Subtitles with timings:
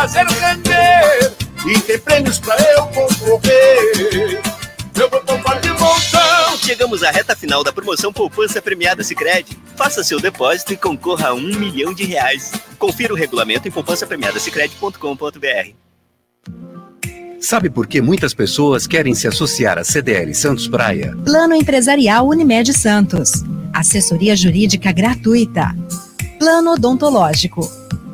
[0.00, 1.32] fazer render
[1.66, 4.40] e tem prêmios pra eu concorrer.
[4.98, 6.56] Eu vou poupar de montão.
[6.58, 9.58] Chegamos à reta final da promoção Poupança Premiada Sicredi.
[9.76, 12.50] Faça seu depósito e concorra a um milhão de reais.
[12.78, 15.74] Confira o regulamento em poupancapremiadasicredi.com.br.
[17.38, 21.14] Sabe por que muitas pessoas querem se associar à CDL Santos Praia?
[21.26, 23.32] Plano Empresarial Unimed Santos.
[23.72, 25.76] Assessoria Jurídica Gratuita.
[26.38, 27.80] Plano Odontológico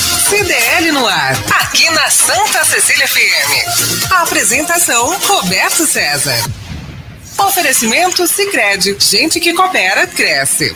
[0.00, 4.10] CDL no ar, aqui na Santa Cecília FM.
[4.10, 6.38] A apresentação Roberto César.
[7.38, 10.74] Oferecimento Sicredi, gente que coopera cresce.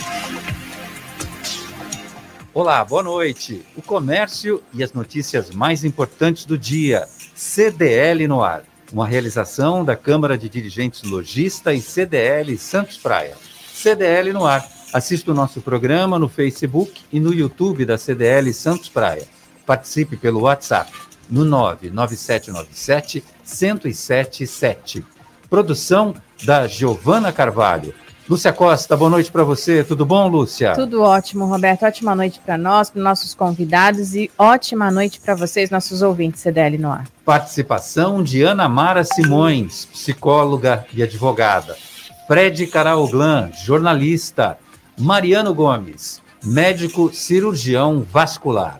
[2.53, 3.65] Olá, boa noite.
[3.75, 7.07] O comércio e as notícias mais importantes do dia.
[7.35, 13.35] CDL no ar, uma realização da Câmara de Dirigentes Logista e CDL Santos Praia.
[13.73, 14.76] CDL no ar.
[14.97, 19.27] Assista o nosso programa no Facebook e no YouTube da CDL Santos Praia.
[19.63, 20.91] Participe pelo WhatsApp
[21.29, 25.05] no 99797 1077.
[25.47, 27.93] Produção da Giovana Carvalho.
[28.27, 29.83] Lúcia Costa, boa noite para você.
[29.83, 30.73] Tudo bom, Lúcia?
[30.73, 31.85] Tudo ótimo, Roberto.
[31.85, 36.75] Ótima noite para nós, para nossos convidados e ótima noite para vocês, nossos ouvintes CDL
[36.79, 37.05] no ar.
[37.23, 41.77] Participação de Ana Mara Simões, psicóloga e advogada.
[42.25, 44.57] Fred Caraoglan, jornalista.
[44.99, 48.79] Mariano Gomes, médico cirurgião vascular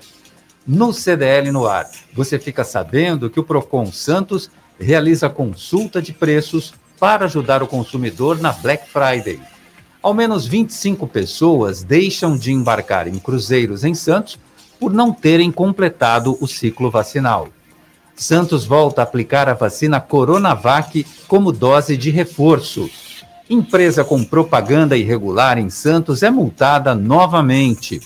[0.65, 1.87] no CDL no ar.
[2.11, 8.39] Você fica sabendo que o Procon Santos realiza consulta de preços para ajudar o consumidor
[8.39, 9.39] na Black Friday.
[10.01, 14.39] Ao menos 25 pessoas deixam de embarcar em cruzeiros em Santos
[14.79, 17.47] por não terem completado o ciclo vacinal.
[18.15, 22.89] Santos volta a aplicar a vacina Coronavac como dose de reforço.
[23.49, 28.01] Empresa com propaganda irregular em Santos é multada novamente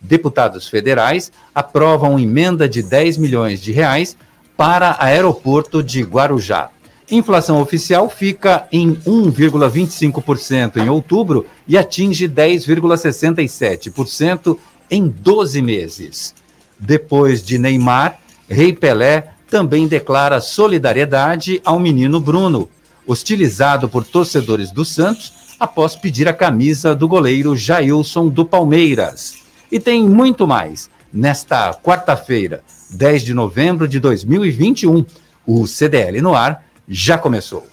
[0.00, 4.16] deputados federais aprovam emenda de 10 milhões de reais
[4.56, 6.70] para aeroporto de Guarujá.
[7.10, 14.58] Inflação oficial fica em 1,25% em outubro e atinge 10,67%
[14.90, 16.34] em 12 meses.
[16.78, 18.18] Depois de Neymar,
[18.48, 22.68] Rei Pelé também declara solidariedade ao menino Bruno,
[23.06, 29.36] hostilizado por torcedores do Santos após pedir a camisa do goleiro Jailson do Palmeiras.
[29.70, 30.90] E tem muito mais.
[31.12, 35.04] Nesta quarta-feira, 10 de novembro de 2021,
[35.46, 37.66] o CDL no ar já começou.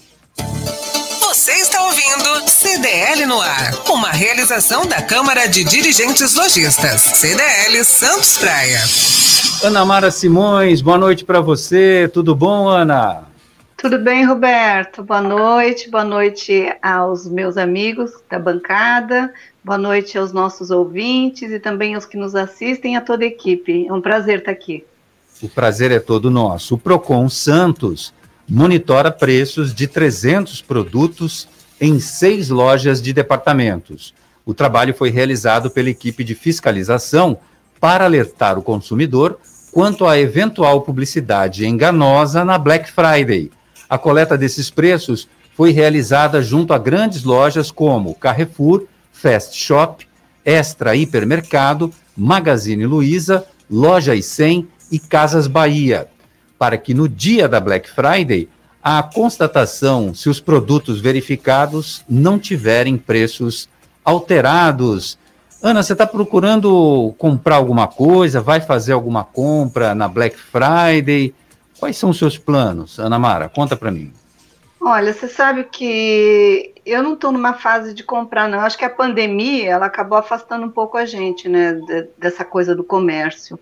[1.19, 8.37] Você está ouvindo CDL no ar, uma realização da Câmara de Dirigentes Lojistas, CDL Santos
[8.37, 8.79] Praia.
[9.63, 12.09] Ana Mara Simões, boa noite para você.
[12.13, 13.32] Tudo bom, Ana?
[13.83, 15.03] Tudo bem, Roberto?
[15.03, 21.59] Boa noite, boa noite aos meus amigos da bancada, boa noite aos nossos ouvintes e
[21.59, 23.85] também aos que nos assistem a toda a equipe.
[23.85, 24.85] É um prazer estar aqui.
[25.41, 26.75] O prazer é todo nosso.
[26.75, 28.13] O Procon Santos
[28.47, 34.13] monitora preços de 300 produtos em seis lojas de departamentos.
[34.45, 37.37] O trabalho foi realizado pela equipe de fiscalização
[37.81, 39.37] para alertar o consumidor
[39.73, 43.51] quanto à eventual publicidade enganosa na Black Friday
[43.89, 50.07] a coleta desses preços foi realizada junto a grandes lojas como Carrefour, Fast Shop,
[50.43, 56.07] Extra Hipermercado, Magazine Luiza, Loja e 100 e Casas Bahia,
[56.57, 58.49] para que no dia da Black Friday
[58.83, 63.69] a constatação se os produtos verificados não tiverem preços
[64.03, 65.17] alterados.
[65.61, 68.41] Ana, você está procurando comprar alguma coisa?
[68.41, 71.33] Vai fazer alguma compra na Black Friday?
[71.79, 73.49] Quais são os seus planos, Ana Mara?
[73.49, 74.13] Conta para mim.
[74.79, 78.59] Olha, você sabe que eu não estou numa fase de comprar, não.
[78.59, 81.79] Acho que a pandemia ela acabou afastando um pouco a gente, né,
[82.17, 83.57] dessa coisa do comércio.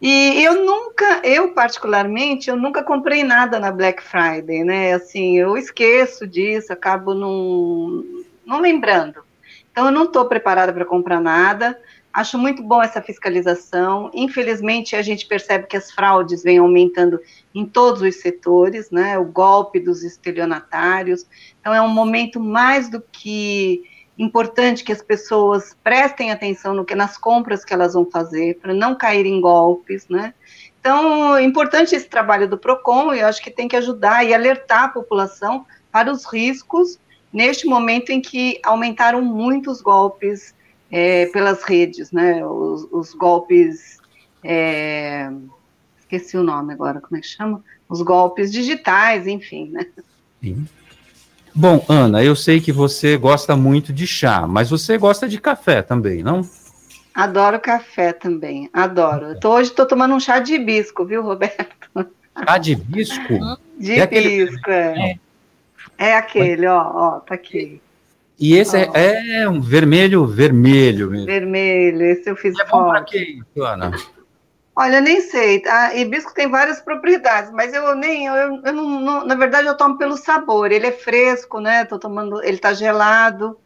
[0.00, 4.92] E eu nunca, eu particularmente, eu nunca comprei nada na Black Friday, né?
[4.92, 8.04] Assim, eu esqueço disso, acabo não,
[8.44, 9.24] não lembrando.
[9.72, 11.80] Então, eu não estou preparada para comprar nada.
[12.14, 14.08] Acho muito bom essa fiscalização.
[14.14, 17.20] Infelizmente, a gente percebe que as fraudes vêm aumentando
[17.52, 19.18] em todos os setores, né?
[19.18, 21.26] O golpe dos estelionatários.
[21.58, 23.82] Então, é um momento mais do que
[24.16, 28.72] importante que as pessoas prestem atenção no que nas compras que elas vão fazer, para
[28.72, 30.32] não cair em golpes, né?
[30.78, 34.84] Então, é importante esse trabalho do PROCON, e acho que tem que ajudar e alertar
[34.84, 36.96] a população para os riscos
[37.32, 40.54] neste momento em que aumentaram muito os golpes
[40.96, 42.46] é, pelas redes, né?
[42.46, 43.98] Os, os golpes.
[44.44, 45.28] É,
[45.98, 47.64] esqueci o nome agora, como é que chama?
[47.88, 49.86] Os golpes digitais, enfim, né?
[50.40, 50.68] Sim.
[51.52, 55.82] Bom, Ana, eu sei que você gosta muito de chá, mas você gosta de café
[55.82, 56.48] também, não?
[57.12, 59.38] Adoro café também, adoro.
[59.40, 62.06] Tô, hoje estou tomando um chá de hibisco, viu, Roberto?
[62.46, 63.58] Chá de hibisco?
[63.78, 65.00] De é hibisco, aquele...
[65.00, 65.18] é.
[65.96, 67.80] É aquele, ó, ó, tá aqui.
[68.38, 71.26] E esse é, é, um vermelho, vermelho mesmo.
[71.26, 73.92] Vermelho, esse eu fiz é bom pra que isso, Ana?
[74.76, 75.62] Olha, nem sei.
[75.66, 79.76] A hibisco tem várias propriedades, mas eu nem, eu, eu não, não, na verdade eu
[79.76, 80.72] tomo pelo sabor.
[80.72, 81.84] Ele é fresco, né?
[81.84, 83.56] Tô tomando, ele tá gelado.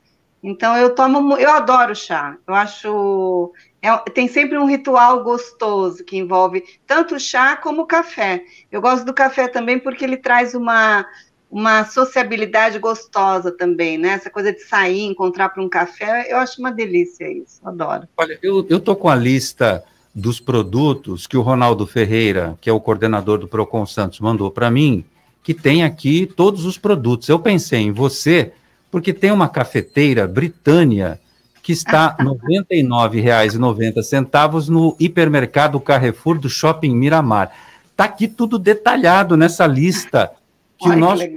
[0.43, 2.37] Então eu tomo, eu adoro chá.
[2.47, 8.43] Eu acho é, tem sempre um ritual gostoso que envolve tanto chá como café.
[8.71, 11.07] Eu gosto do café também porque ele traz uma
[11.51, 14.11] uma sociabilidade gostosa também, né?
[14.11, 18.07] Essa coisa de sair, encontrar para um café, eu acho uma delícia isso, adoro.
[18.17, 19.83] Olha, eu, eu tô com a lista
[20.15, 24.71] dos produtos que o Ronaldo Ferreira, que é o coordenador do Procon Santos, mandou para
[24.71, 25.05] mim,
[25.43, 27.29] que tem aqui todos os produtos.
[27.29, 28.53] Eu pensei em você,
[28.91, 31.21] porque tem uma cafeteira Britânia
[31.63, 37.51] que está R$ 99,90 no hipermercado Carrefour do Shopping Miramar.
[37.91, 40.31] Está aqui tudo detalhado nessa lista
[40.79, 41.35] que Ai, o nosso que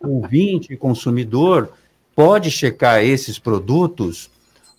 [0.00, 1.72] ouvinte, consumidor,
[2.14, 4.30] pode checar esses produtos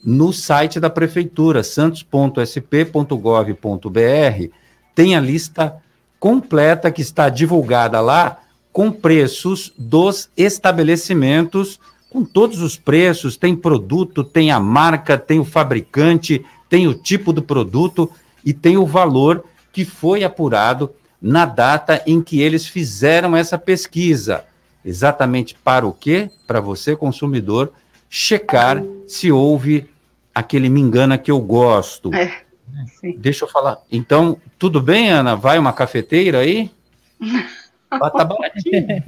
[0.03, 4.49] no site da prefeitura, santos.sp.gov.br,
[4.93, 5.75] tem a lista
[6.19, 8.39] completa que está divulgada lá
[8.71, 11.79] com preços dos estabelecimentos,
[12.09, 17.31] com todos os preços, tem produto, tem a marca, tem o fabricante, tem o tipo
[17.31, 18.11] do produto
[18.45, 20.91] e tem o valor que foi apurado
[21.23, 24.43] na data em que eles fizeram essa pesquisa.
[24.83, 26.29] Exatamente para o quê?
[26.45, 27.71] Para você, consumidor,
[28.09, 29.89] checar se houve
[30.35, 32.13] aquele me engana que eu gosto.
[32.13, 32.41] É,
[33.17, 33.77] Deixa eu falar.
[33.89, 35.35] Então, tudo bem, Ana?
[35.35, 36.69] Vai uma cafeteira aí?
[37.95, 39.03] Ah, tá baratinho.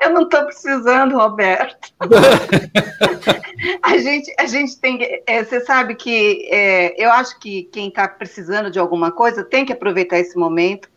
[0.00, 1.92] Eu não estou precisando, Roberto.
[3.82, 5.22] a, gente, a gente tem.
[5.26, 9.64] É, você sabe que é, eu acho que quem está precisando de alguma coisa tem
[9.64, 10.92] que aproveitar esse momento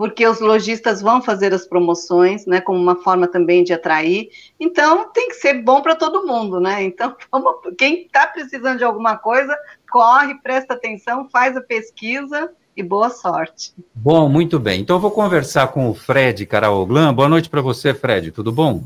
[0.00, 4.30] porque os lojistas vão fazer as promoções, né, como uma forma também de atrair.
[4.58, 6.82] Então, tem que ser bom para todo mundo, né?
[6.82, 9.54] Então, vamos, quem está precisando de alguma coisa,
[9.90, 13.72] corre, presta atenção, faz a pesquisa e boa sorte.
[13.94, 14.80] Bom, muito bem.
[14.80, 17.12] Então, eu vou conversar com o Fred Caraoglan.
[17.12, 18.30] Boa noite para você, Fred.
[18.30, 18.84] Tudo bom?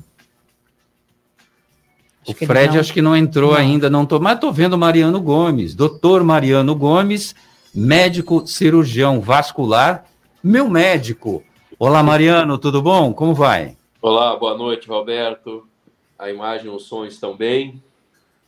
[2.22, 3.58] Acho o Fred acho que não entrou não.
[3.58, 7.34] ainda, não tô, mas estou vendo Mariano Gomes, doutor Mariano Gomes,
[7.74, 10.06] médico cirurgião vascular
[10.44, 11.42] meu médico.
[11.78, 13.14] Olá, Mariano, tudo bom?
[13.14, 13.78] Como vai?
[14.02, 15.66] Olá, boa noite, Roberto.
[16.18, 17.82] A imagem e o som estão bem?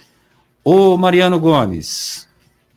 [0.63, 2.29] Ô Mariano Gomes,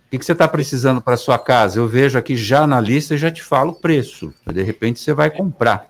[0.07, 1.79] o que, você está precisando para sua casa?
[1.79, 4.33] Eu vejo aqui já na lista e já te falo o preço.
[4.51, 5.87] De repente você vai comprar.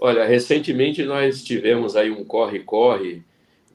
[0.00, 3.22] Olha, recentemente nós tivemos aí um corre-corre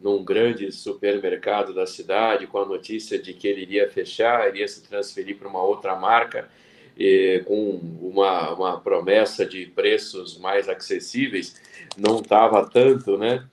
[0.02, 4.84] num grande supermercado da cidade com a notícia de que ele iria fechar, iria se
[4.88, 6.50] transferir para uma outra marca,
[7.46, 11.62] com uma, uma promessa de preços mais acessíveis.
[11.96, 13.46] Não estava tanto, né?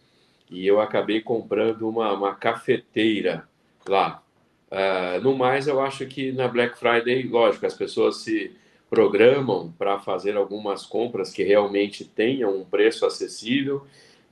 [0.51, 3.47] E eu acabei comprando uma, uma cafeteira
[3.87, 4.23] lá.
[4.71, 8.57] Uh, no mais, eu acho que na Black Friday, lógico, as pessoas se
[8.91, 13.87] programam para fazer algumas compras que realmente tenham um preço acessível.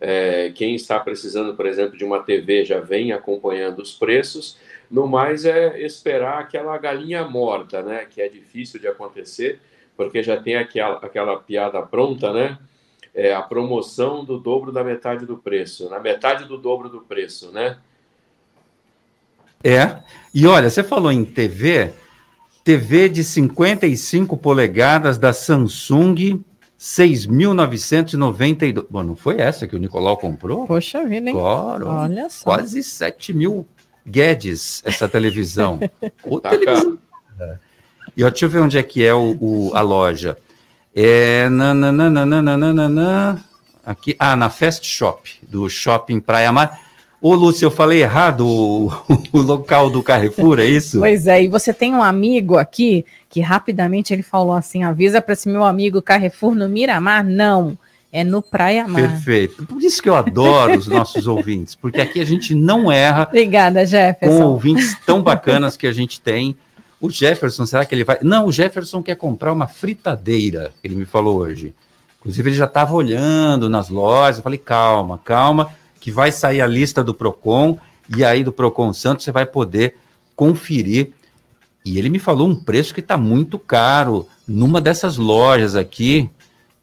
[0.04, 4.58] É, quem está precisando, por exemplo, de uma TV já vem acompanhando os preços.
[4.90, 8.04] No mais, é esperar aquela galinha morta, né?
[8.04, 9.60] Que é difícil de acontecer,
[9.96, 12.58] porque já tem aquela, aquela piada pronta, né?
[13.14, 17.52] É a promoção do dobro da metade do preço, na metade do dobro do preço,
[17.52, 17.78] né?
[19.62, 19.98] É.
[20.34, 21.92] E olha, você falou em TV,
[22.64, 26.42] TV de 55 polegadas da Samsung,
[26.82, 28.86] 6.992.
[28.90, 30.66] Bom, não foi essa que o Nicolau comprou?
[30.66, 31.36] Poxa vida, hein?
[31.36, 31.86] Claro.
[31.86, 32.42] Olha só.
[32.42, 33.64] Quase 7 mil
[34.04, 35.78] Guedes essa televisão.
[36.26, 36.98] Ô, tá televisão.
[38.16, 40.36] E ó, deixa eu ver onde é que é o, o a loja.
[40.92, 41.48] É.
[41.48, 43.40] Nananana,
[43.86, 46.80] aqui, ah, na Fast Shop, do Shopping Praia Mar.
[47.22, 48.88] Ô, Lúcio, eu falei errado o,
[49.32, 50.98] o, local do Carrefour, é isso?
[50.98, 55.34] Pois é, e você tem um amigo aqui que rapidamente ele falou assim: avisa para
[55.34, 57.24] esse meu amigo Carrefour no Miramar?
[57.24, 57.78] Não,
[58.10, 59.08] é no Praia Mar.
[59.08, 59.64] Perfeito.
[59.64, 63.28] Por isso que eu adoro os nossos ouvintes, porque aqui a gente não erra.
[63.28, 64.38] Obrigada, Jefferson.
[64.38, 66.56] Com ouvintes tão bacanas que a gente tem.
[67.00, 68.18] O Jefferson, será que ele vai.
[68.20, 71.72] Não, o Jefferson quer comprar uma fritadeira, ele me falou hoje.
[72.18, 74.38] Inclusive, ele já estava olhando nas lojas.
[74.38, 75.70] Eu falei: calma, calma
[76.02, 77.78] que vai sair a lista do Procon
[78.16, 79.94] e aí do Procon Santos você vai poder
[80.34, 81.12] conferir.
[81.84, 86.28] E ele me falou um preço que está muito caro numa dessas lojas aqui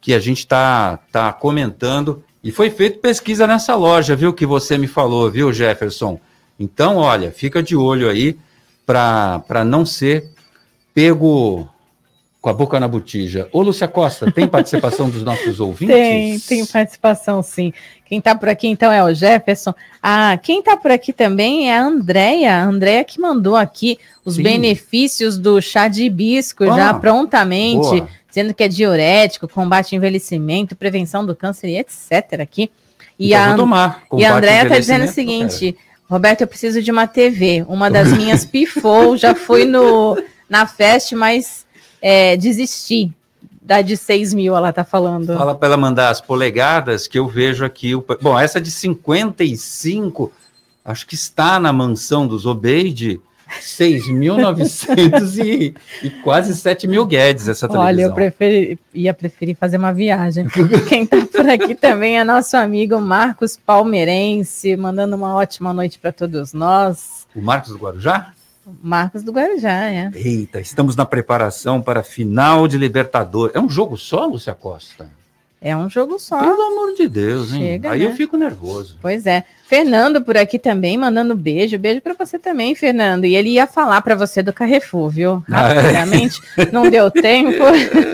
[0.00, 2.24] que a gente está tá comentando.
[2.42, 4.32] E foi feita pesquisa nessa loja, viu?
[4.32, 6.18] Que você me falou, viu, Jefferson?
[6.58, 8.38] Então, olha, fica de olho aí
[8.86, 10.30] para não ser
[10.94, 11.68] pego
[12.40, 13.48] com a boca na botija.
[13.52, 15.94] Ô, Lúcia Costa, tem participação dos nossos ouvintes?
[15.94, 17.72] Tem, tem participação, sim.
[18.06, 19.74] Quem está por aqui, então, é o Jefferson.
[20.02, 22.54] Ah, quem está por aqui também é a Andréia.
[22.54, 24.42] A Andréia que mandou aqui os sim.
[24.42, 28.08] benefícios do chá de hibisco ah, já prontamente, boa.
[28.28, 32.40] dizendo que é diurético, combate envelhecimento, prevenção do câncer e etc.
[32.40, 32.70] aqui.
[33.18, 35.76] E então, a, tomar, e a Andréia está dizendo o seguinte...
[36.08, 37.64] Roberto, eu preciso de uma TV.
[37.68, 41.64] Uma das minhas pifou, já fui no, na festa, mas
[42.00, 43.12] é, desistir
[43.60, 45.36] da de 6 mil, ela está falando.
[45.36, 47.94] Fala para ela mandar as polegadas, que eu vejo aqui.
[47.94, 48.04] O...
[48.20, 50.32] Bom, essa de 55,
[50.84, 53.20] acho que está na mansão dos Obeide.
[53.60, 57.88] 6.900 e, e quase 7 mil Guedes essa televisão.
[57.88, 60.46] Olha, eu preferi, ia preferir fazer uma viagem.
[60.88, 66.12] Quem está por aqui também é nosso amigo Marcos Palmeirense, mandando uma ótima noite para
[66.12, 67.26] todos nós.
[67.34, 68.32] O Marcos do Guarujá?
[68.82, 70.10] Marcos do Guarujá, é.
[70.14, 73.54] Eita, estamos na preparação para a final de Libertadores.
[73.54, 75.08] É um jogo só, Lúcia Costa?
[75.62, 76.40] É um jogo só.
[76.40, 77.60] Pelo amor de Deus, hein?
[77.60, 78.06] Chega, Aí né?
[78.06, 78.96] eu fico nervoso.
[79.02, 79.44] Pois é.
[79.66, 81.78] Fernando por aqui também, mandando beijo.
[81.78, 83.26] Beijo para você também, Fernando.
[83.26, 85.44] E ele ia falar para você do Carrefour, viu?
[85.46, 86.40] Rapidamente.
[86.72, 87.62] Não deu tempo.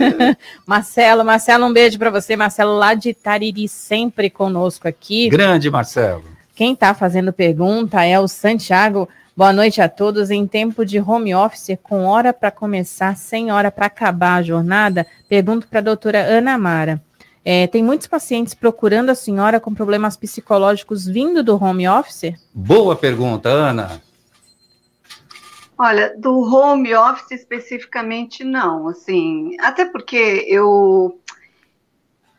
[0.67, 2.35] Marcelo, Marcelo, um beijo para você.
[2.35, 5.29] Marcelo lá de Tariri, sempre conosco aqui.
[5.29, 6.25] Grande, Marcelo.
[6.53, 10.31] Quem está fazendo pergunta é o Santiago Boa noite a todos.
[10.31, 15.05] Em tempo de home office, com hora para começar, sem hora para acabar a jornada,
[15.29, 16.99] pergunto para a doutora Ana Mara.
[17.45, 22.33] É, tem muitos pacientes procurando a senhora com problemas psicológicos vindo do home office?
[22.51, 24.01] Boa pergunta, Ana.
[25.77, 31.19] Olha, do home office especificamente não, assim, até porque eu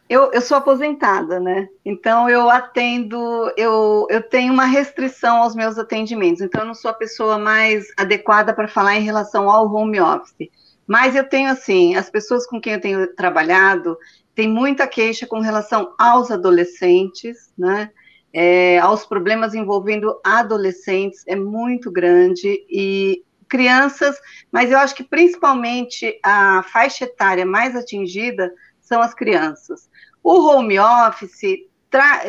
[0.08, 1.68] eu, eu sou aposentada, né?
[1.84, 6.90] Então eu atendo, eu, eu tenho uma restrição aos meus atendimentos, então eu não sou
[6.90, 10.48] a pessoa mais adequada para falar em relação ao home office.
[10.86, 13.98] Mas eu tenho assim, as pessoas com quem eu tenho trabalhado
[14.34, 17.90] têm muita queixa com relação aos adolescentes, né?
[18.32, 24.16] É, aos problemas envolvendo adolescentes é muito grande e crianças,
[24.52, 29.88] mas eu acho que principalmente a faixa etária mais atingida são as crianças.
[30.22, 31.66] O home office,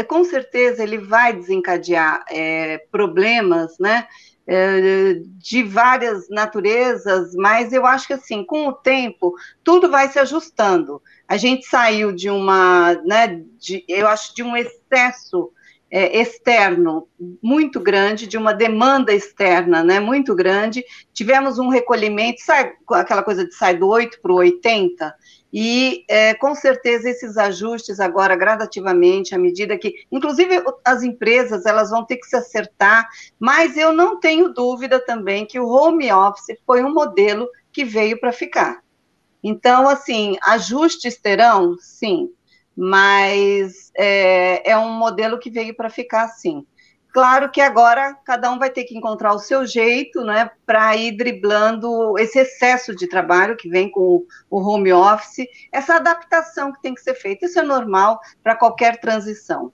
[0.08, 4.08] com certeza, ele vai desencadear é, problemas, né?
[4.52, 10.18] É, de várias naturezas, mas eu acho que assim, com o tempo, tudo vai se
[10.18, 11.00] ajustando.
[11.28, 15.52] A gente saiu de uma, né, de, eu acho, de um excesso
[15.92, 17.08] é, externo
[17.42, 20.84] muito grande, de uma demanda externa né, muito grande.
[21.14, 25.14] Tivemos um recolhimento, sai, aquela coisa de sair do 8 para o 80,
[25.52, 31.90] e é, com certeza esses ajustes agora gradativamente, à medida que, inclusive as empresas, elas
[31.90, 33.08] vão ter que se acertar,
[33.40, 38.20] mas eu não tenho dúvida também que o home office foi um modelo que veio
[38.20, 38.84] para ficar.
[39.44, 42.30] Então, assim, ajustes terão, sim,
[42.76, 46.66] mas é, é um modelo que veio para ficar, sim.
[47.12, 51.18] Claro que agora cada um vai ter que encontrar o seu jeito, né, para ir
[51.18, 56.94] driblando esse excesso de trabalho que vem com o home office, essa adaptação que tem
[56.94, 57.46] que ser feita.
[57.46, 59.72] Isso é normal para qualquer transição.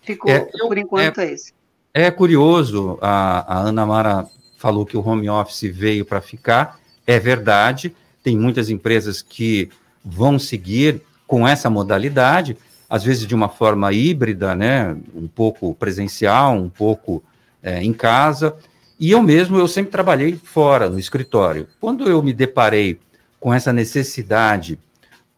[0.00, 1.52] Ficou, é, por enquanto, é, é isso.
[1.92, 4.26] É curioso, a, a Ana Mara
[4.58, 9.68] falou que o home office veio para ficar, é verdade, tem muitas empresas que
[10.04, 12.56] vão seguir com essa modalidade,
[12.88, 17.22] às vezes de uma forma híbrida, né, um pouco presencial, um pouco
[17.62, 18.56] é, em casa,
[18.98, 21.68] e eu mesmo, eu sempre trabalhei fora, no escritório.
[21.80, 22.98] Quando eu me deparei
[23.38, 24.78] com essa necessidade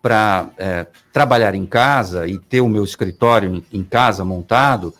[0.01, 4.95] para é, trabalhar em casa e ter o meu escritório em casa montado,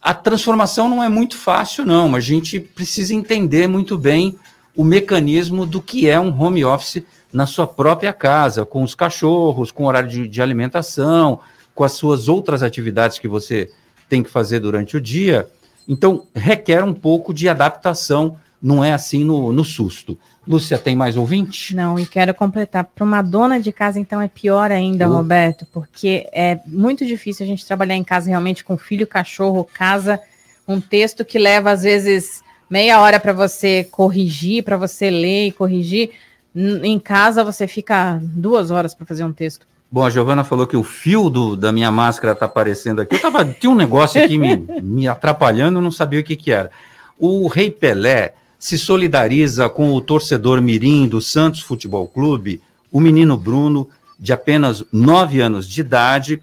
[0.00, 2.14] a transformação não é muito fácil, não.
[2.14, 4.38] A gente precisa entender muito bem
[4.74, 9.72] o mecanismo do que é um home office na sua própria casa, com os cachorros,
[9.72, 11.40] com o horário de, de alimentação,
[11.74, 13.70] com as suas outras atividades que você
[14.08, 15.48] tem que fazer durante o dia.
[15.88, 20.18] Então, requer um pouco de adaptação, não é assim no, no susto.
[20.46, 21.74] Lúcia, tem mais ouvinte?
[21.74, 22.84] Não, e quero completar.
[22.84, 25.06] Para uma dona de casa, então, é pior ainda.
[25.06, 30.20] Roberto, porque é muito difícil a gente trabalhar em casa realmente com filho, cachorro, casa,
[30.66, 35.52] um texto que leva, às vezes, meia hora para você corrigir, para você ler e
[35.52, 36.10] corrigir.
[36.54, 39.66] Em casa, você fica duas horas para fazer um texto.
[39.90, 43.14] Bom, a Giovana falou que o fio do, da minha máscara está aparecendo aqui.
[43.14, 46.70] Eu tava, tinha um negócio aqui me, me atrapalhando, não sabia o que, que era.
[47.18, 53.36] O Rei Pelé se solidariza com o torcedor mirim do Santos Futebol Clube, o menino
[53.36, 56.42] Bruno, de apenas nove anos de idade,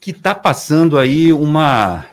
[0.00, 2.04] que está passando aí uma,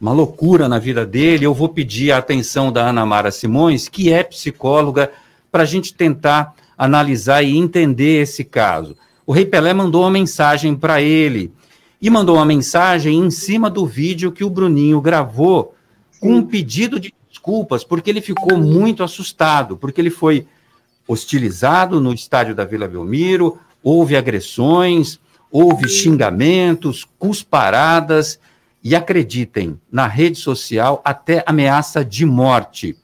[0.00, 1.44] uma loucura na vida dele.
[1.44, 5.10] Eu vou pedir a atenção da Ana Mara Simões, que é psicóloga,
[5.52, 8.96] para a gente tentar analisar e entender esse caso.
[9.26, 11.52] O Rei Pelé mandou uma mensagem para ele
[12.00, 15.74] e mandou uma mensagem em cima do vídeo que o Bruninho gravou
[16.20, 20.46] com um pedido de desculpas, porque ele ficou muito assustado, porque ele foi
[21.06, 28.38] hostilizado no estádio da Vila Belmiro, houve agressões, houve xingamentos, cusparadas
[28.82, 32.96] e acreditem, na rede social até ameaça de morte.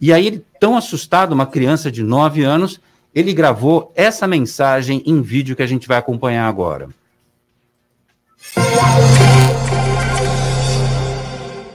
[0.00, 2.80] E aí, ele, tão assustado, uma criança de 9 anos,
[3.14, 6.88] ele gravou essa mensagem em vídeo que a gente vai acompanhar agora.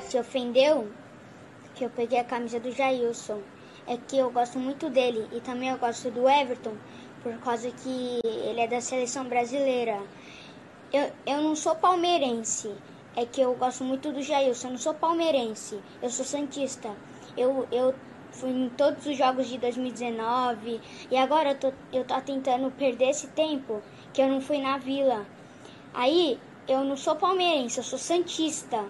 [0.09, 0.87] Se ofendeu?
[1.79, 3.39] que eu peguei a camisa do Jailson.
[3.87, 6.75] É que eu gosto muito dele e também eu gosto do Everton
[7.23, 9.97] por causa que ele é da seleção brasileira.
[10.91, 12.69] Eu, eu não sou palmeirense,
[13.15, 14.67] é que eu gosto muito do Jailson.
[14.67, 16.89] Eu não sou palmeirense, eu sou santista.
[17.37, 17.95] Eu, eu
[18.31, 20.79] fui em todos os jogos de 2019
[21.11, 23.81] e agora eu tô, eu tô tentando perder esse tempo
[24.13, 25.25] que eu não fui na vila.
[25.93, 28.83] Aí eu não sou palmeirense, eu sou santista.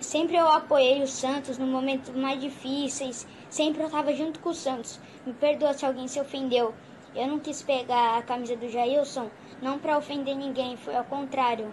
[0.00, 3.26] Sempre eu apoiei o Santos no momentos mais difíceis.
[3.48, 4.98] Sempre eu estava junto com o Santos.
[5.24, 6.74] Me perdoa se alguém se ofendeu.
[7.14, 11.70] Eu não quis pegar a camisa do Jailson, não para ofender ninguém, foi ao contrário.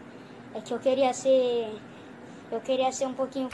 [0.53, 1.73] É que eu queria ser.
[2.51, 3.49] Eu queria ser um pouquinho.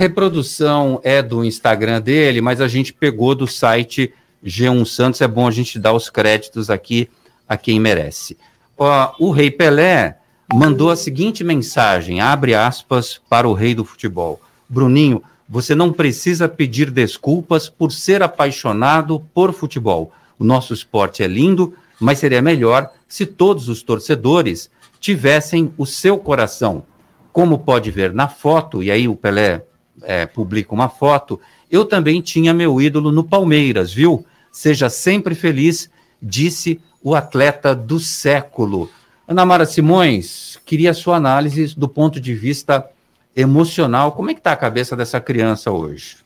[0.00, 4.12] Reprodução é do Instagram dele, mas a gente pegou do site
[4.44, 5.20] G1 Santos.
[5.20, 7.08] É bom a gente dar os créditos aqui
[7.48, 8.36] a quem merece.
[8.76, 10.18] Ó, o Rei Pelé
[10.52, 14.40] mandou a seguinte mensagem, abre aspas, para o rei do futebol.
[14.68, 20.10] Bruninho, você não precisa pedir desculpas por ser apaixonado por futebol.
[20.36, 26.18] O nosso esporte é lindo, mas seria melhor se todos os torcedores tivessem o seu
[26.18, 26.84] coração.
[27.32, 29.64] Como pode ver na foto, e aí o Pelé
[30.06, 31.40] é, publica uma foto,
[31.70, 34.24] eu também tinha meu ídolo no Palmeiras, viu?
[34.52, 35.90] Seja sempre feliz,
[36.22, 38.90] disse o atleta do século.
[39.26, 42.88] Ana Mara Simões, queria a sua análise do ponto de vista
[43.34, 44.12] emocional.
[44.12, 46.23] Como é que está a cabeça dessa criança hoje?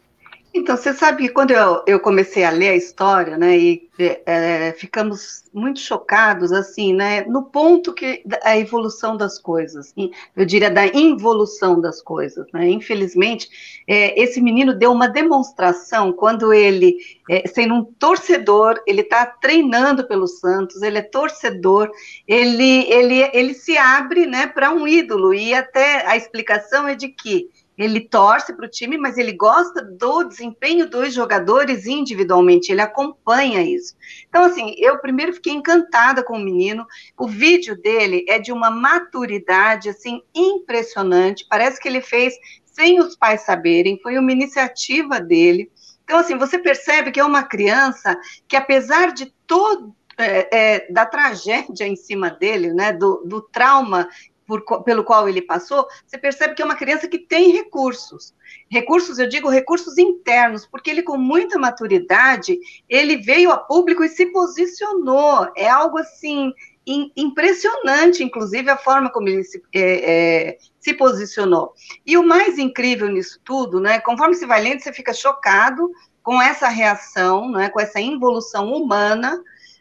[0.54, 4.72] Então, você sabe que quando eu, eu comecei a ler a história, né, e é,
[4.72, 9.94] ficamos muito chocados, assim, né, no ponto que a evolução das coisas,
[10.34, 13.48] eu diria da involução das coisas, né, infelizmente,
[13.86, 16.96] é, esse menino deu uma demonstração quando ele,
[17.28, 21.90] é, sendo um torcedor, ele está treinando pelo Santos, ele é torcedor,
[22.26, 27.08] ele, ele, ele se abre, né, para um ídolo, e até a explicação é de
[27.08, 32.80] que ele torce para o time, mas ele gosta do desempenho dos jogadores individualmente, ele
[32.80, 33.94] acompanha isso.
[34.28, 36.84] Então, assim, eu primeiro fiquei encantada com o menino.
[37.16, 41.46] O vídeo dele é de uma maturidade assim impressionante.
[41.48, 45.70] Parece que ele fez sem os pais saberem, foi uma iniciativa dele.
[46.04, 51.06] Então, assim, você percebe que é uma criança que, apesar de todo é, é, da
[51.06, 54.08] tragédia em cima dele, né, do, do trauma
[54.48, 58.34] por, pelo qual ele passou, você percebe que é uma criança que tem recursos.
[58.70, 62.58] Recursos, eu digo recursos internos, porque ele, com muita maturidade,
[62.88, 65.52] ele veio a público e se posicionou.
[65.54, 66.52] É algo assim
[67.14, 69.80] impressionante, inclusive, a forma como ele se, é,
[70.50, 71.74] é, se, posicionou.
[72.06, 76.40] E o mais incrível nisso tudo, né, conforme você vai lendo, você fica chocado com
[76.40, 79.38] essa reação, né, com essa involução humana,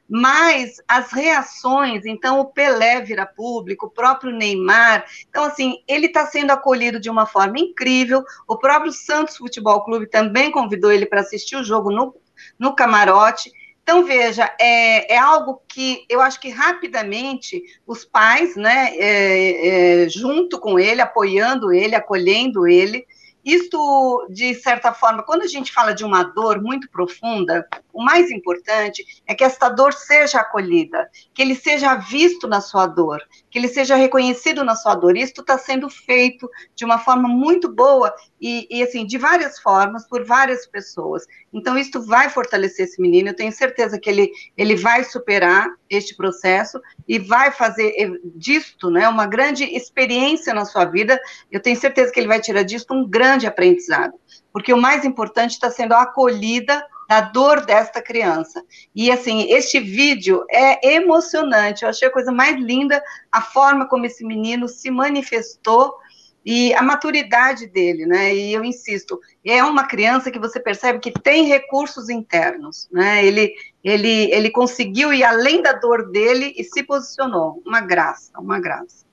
[0.09, 6.25] mas as reações, então o Pelé vira público, o próprio Neymar, então assim, ele está
[6.25, 11.21] sendo acolhido de uma forma incrível, o próprio Santos Futebol Clube também convidou ele para
[11.21, 12.15] assistir o jogo no,
[12.57, 13.51] no camarote,
[13.87, 20.09] então, veja, é, é, algo que eu acho que rapidamente os pais, né, é, é,
[20.09, 23.07] junto com ele, apoiando ele, acolhendo ele,
[23.47, 28.29] isto, de certa forma, quando a gente fala de uma dor muito profunda, o mais
[28.29, 33.57] importante é que esta dor seja acolhida, que ele seja visto na sua dor, que
[33.57, 35.15] ele seja reconhecido na sua dor.
[35.15, 40.07] Isto está sendo feito de uma forma muito boa e, e, assim, de várias formas,
[40.07, 41.25] por várias pessoas.
[41.51, 46.15] Então, isto vai fortalecer esse menino, eu tenho certeza que ele, ele vai superar este
[46.15, 51.19] processo e vai fazer eh, disto, né, uma grande experiência na sua vida,
[51.51, 54.13] eu tenho certeza que ele vai tirar disto um grande aprendizado,
[54.51, 58.61] porque o mais importante está sendo a acolhida da dor desta criança.
[58.93, 64.05] E assim, este vídeo é emocionante, eu achei a coisa mais linda a forma como
[64.05, 65.95] esse menino se manifestou
[66.49, 68.33] e a maturidade dele, né?
[68.33, 73.25] E eu insisto, é uma criança que você percebe que tem recursos internos, né?
[73.25, 77.61] Ele, ele, ele conseguiu ir além da dor dele e se posicionou.
[77.65, 79.05] Uma graça, uma graça.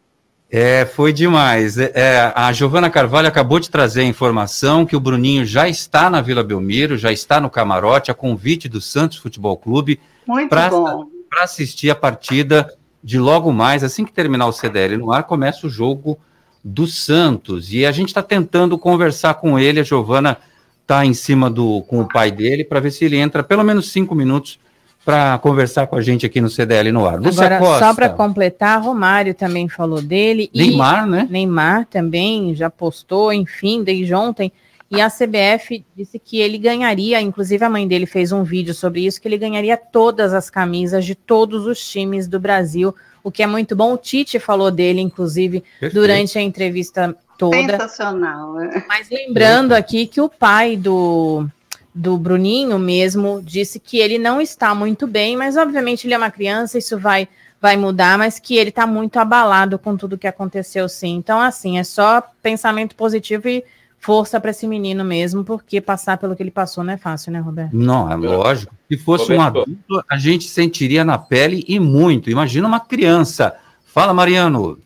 [0.48, 1.76] É, foi demais.
[1.76, 6.08] É, é a Giovana Carvalho acabou de trazer a informação que o Bruninho já está
[6.08, 9.98] na Vila Belmiro, já está no camarote, a convite do Santos Futebol Clube.
[10.24, 11.08] Muito bom.
[11.28, 15.66] Para assistir a partida de logo mais, assim que terminar o CDL no ar, começa
[15.66, 16.16] o jogo
[16.64, 17.72] do Santos.
[17.72, 20.38] E a gente está tentando conversar com ele, a Giovana
[20.80, 23.92] está em cima do com o pai dele, para ver se ele entra pelo menos
[23.92, 24.58] cinco minutos
[25.04, 27.20] para conversar com a gente aqui no CDL no ar.
[27.20, 27.86] Lúcia Agora, Costa.
[27.86, 30.50] só para completar, Romário também falou dele.
[30.54, 31.28] Neymar, né?
[31.30, 34.50] Neymar também já postou, enfim, desde ontem.
[34.90, 39.04] E a CBF disse que ele ganharia, inclusive a mãe dele fez um vídeo sobre
[39.04, 43.42] isso, que ele ganharia todas as camisas de todos os times do Brasil o que
[43.42, 43.94] é muito bom.
[43.94, 45.94] O Tite falou dele, inclusive, Perfeito.
[45.94, 47.56] durante a entrevista toda.
[47.56, 48.60] Sensacional.
[48.60, 48.84] É.
[48.86, 51.46] Mas lembrando aqui que o pai do,
[51.92, 56.30] do Bruninho mesmo disse que ele não está muito bem, mas obviamente ele é uma
[56.30, 57.26] criança, isso vai
[57.60, 61.14] vai mudar, mas que ele está muito abalado com tudo que aconteceu, sim.
[61.14, 63.64] Então, assim, é só pensamento positivo e
[64.04, 67.40] força para esse menino mesmo, porque passar pelo que ele passou não é fácil, né,
[67.40, 67.72] Roberto?
[67.72, 68.74] Não, é lógico.
[68.86, 69.40] Se fosse Roberto.
[69.40, 72.30] um adulto, a gente sentiria na pele e muito.
[72.30, 73.58] Imagina uma criança.
[73.86, 74.78] Fala, Mariano.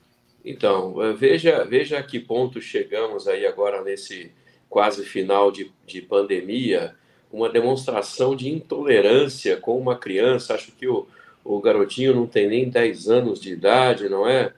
[0.45, 4.31] Então, veja, veja a que ponto chegamos aí agora nesse
[4.71, 6.95] quase final de, de pandemia,
[7.33, 10.55] uma demonstração de intolerância com uma criança.
[10.55, 11.09] Acho que o,
[11.43, 14.53] o garotinho não tem nem 10 anos de idade, não é?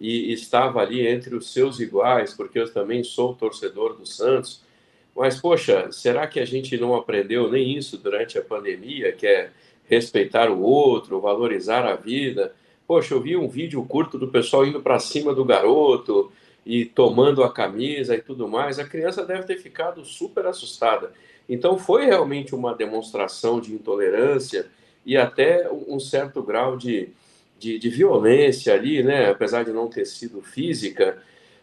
[0.00, 4.62] E estava ali entre os seus iguais, porque eu também sou torcedor do Santos.
[5.14, 9.50] Mas, poxa, será que a gente não aprendeu nem isso durante a pandemia, que é
[9.88, 12.54] respeitar o outro, valorizar a vida?
[12.86, 16.30] Poxa, eu vi um vídeo curto do pessoal indo para cima do garoto
[16.64, 18.78] e tomando a camisa e tudo mais.
[18.78, 21.12] A criança deve ter ficado super assustada.
[21.48, 24.66] Então, foi realmente uma demonstração de intolerância
[25.04, 27.08] e até um certo grau de,
[27.58, 29.30] de, de violência ali, né?
[29.30, 31.18] apesar de não ter sido física,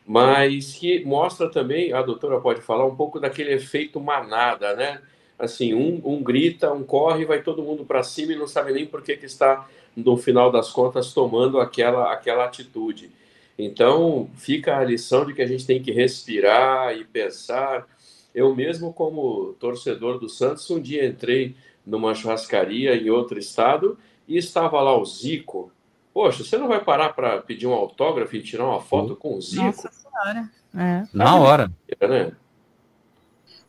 [0.05, 5.01] mas que mostra também, a doutora pode falar um pouco daquele efeito manada, né?
[5.37, 8.85] Assim, um, um grita, um corre, vai todo mundo para cima e não sabe nem
[8.85, 13.11] por que, que está, no final das contas, tomando aquela, aquela atitude.
[13.57, 17.87] Então, fica a lição de que a gente tem que respirar e pensar.
[18.33, 21.55] Eu mesmo, como torcedor do Santos, um dia entrei
[21.85, 25.71] numa churrascaria em outro estado e estava lá o Zico,
[26.15, 29.41] Poxa, você não vai parar para pedir um autógrafo e tirar uma foto com o
[29.41, 29.65] Zico?
[29.65, 30.49] Nossa senhora.
[30.73, 31.03] É.
[31.13, 31.69] Na hora.
[31.99, 32.31] É, né?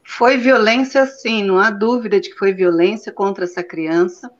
[0.04, 4.30] Foi violência, sim, não há dúvida de que foi violência contra essa criança.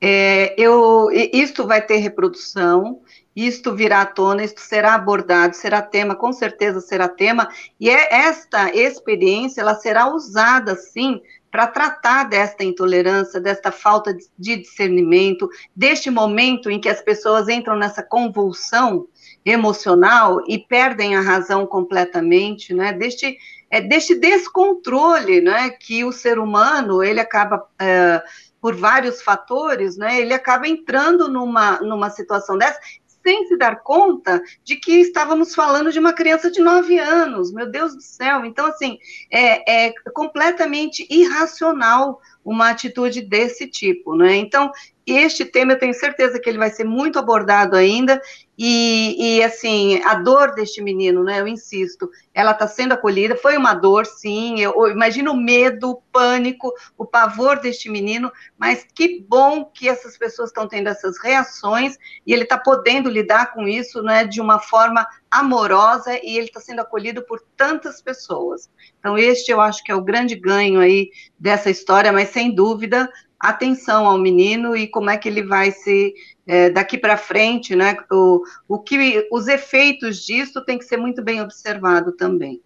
[0.00, 3.02] É, eu, isto vai ter reprodução,
[3.36, 8.22] isto virá à tona, isto será abordado, será tema, com certeza será tema, e é
[8.22, 11.20] esta experiência, ela será usada, sim,
[11.50, 17.76] para tratar desta intolerância, desta falta de discernimento, deste momento em que as pessoas entram
[17.76, 19.08] nessa convulsão
[19.44, 22.92] emocional e perdem a razão completamente, né?
[22.92, 23.36] Deste,
[23.70, 25.70] é, deste descontrole, né?
[25.70, 28.22] Que o ser humano ele acaba é,
[28.60, 30.20] por vários fatores, né?
[30.20, 32.78] Ele acaba entrando numa numa situação dessa
[33.22, 37.70] sem se dar conta de que estávamos falando de uma criança de 9 anos, meu
[37.70, 38.44] Deus do céu.
[38.44, 38.98] Então, assim,
[39.30, 44.36] é, é completamente irracional uma atitude desse tipo, né?
[44.36, 44.72] Então,
[45.06, 48.20] este tema eu tenho certeza que ele vai ser muito abordado ainda,
[48.62, 51.40] e, e assim, a dor deste menino, né?
[51.40, 55.92] Eu insisto, ela está sendo acolhida, foi uma dor, sim, eu, eu imagino o medo,
[55.92, 61.18] o pânico, o pavor deste menino, mas que bom que essas pessoas estão tendo essas
[61.18, 61.96] reações.
[62.26, 66.12] E ele está podendo lidar com isso, né, de uma forma amorosa.
[66.22, 68.68] E ele está sendo acolhido por tantas pessoas.
[68.98, 73.10] Então, este eu acho que é o grande ganho aí dessa história, mas sem dúvida,
[73.40, 76.14] atenção ao menino e como é que ele vai se
[76.46, 77.96] é, daqui para frente, né?
[78.12, 82.60] O, o que os efeitos disso tem que ser muito bem observado também.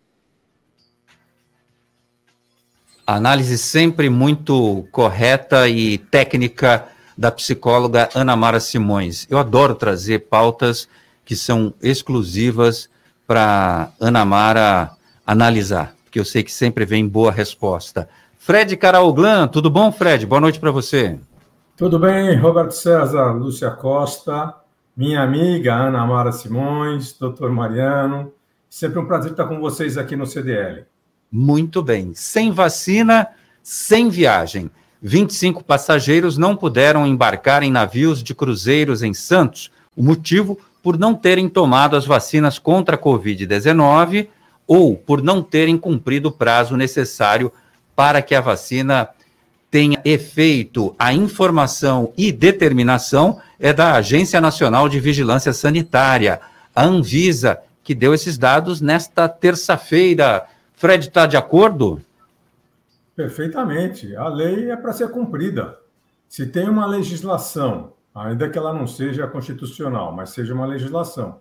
[3.07, 9.27] Análise sempre muito correta e técnica da psicóloga Ana Mara Simões.
[9.31, 10.89] Eu adoro trazer pautas
[11.25, 12.89] que são exclusivas
[13.27, 14.93] para Ana Mara
[15.27, 18.09] analisar, porque eu sei que sempre vem boa resposta.
[18.44, 20.26] Fred Caraoglan, tudo bom, Fred?
[20.26, 21.18] Boa noite para você.
[21.78, 24.54] Tudo bem, Roberto César, Lúcia Costa,
[24.94, 28.35] minha amiga Ana Mara Simões, doutor Mariano.
[28.68, 30.85] Sempre um prazer estar com vocês aqui no CDL.
[31.33, 32.12] Muito bem.
[32.14, 33.28] Sem vacina,
[33.62, 34.70] sem viagem.
[35.00, 39.70] 25 passageiros não puderam embarcar em navios de cruzeiros em Santos.
[39.96, 44.28] O motivo por não terem tomado as vacinas contra a Covid-19
[44.66, 47.50] ou por não terem cumprido o prazo necessário
[47.94, 49.09] para que a vacina
[49.70, 50.94] tenha efeito.
[50.98, 56.40] A informação e determinação é da Agência Nacional de Vigilância Sanitária,
[56.74, 60.46] a Anvisa, que deu esses dados nesta terça-feira.
[60.74, 62.00] Fred, está de acordo?
[63.14, 64.14] Perfeitamente.
[64.16, 65.78] A lei é para ser cumprida.
[66.28, 71.40] Se tem uma legislação, ainda que ela não seja constitucional, mas seja uma legislação,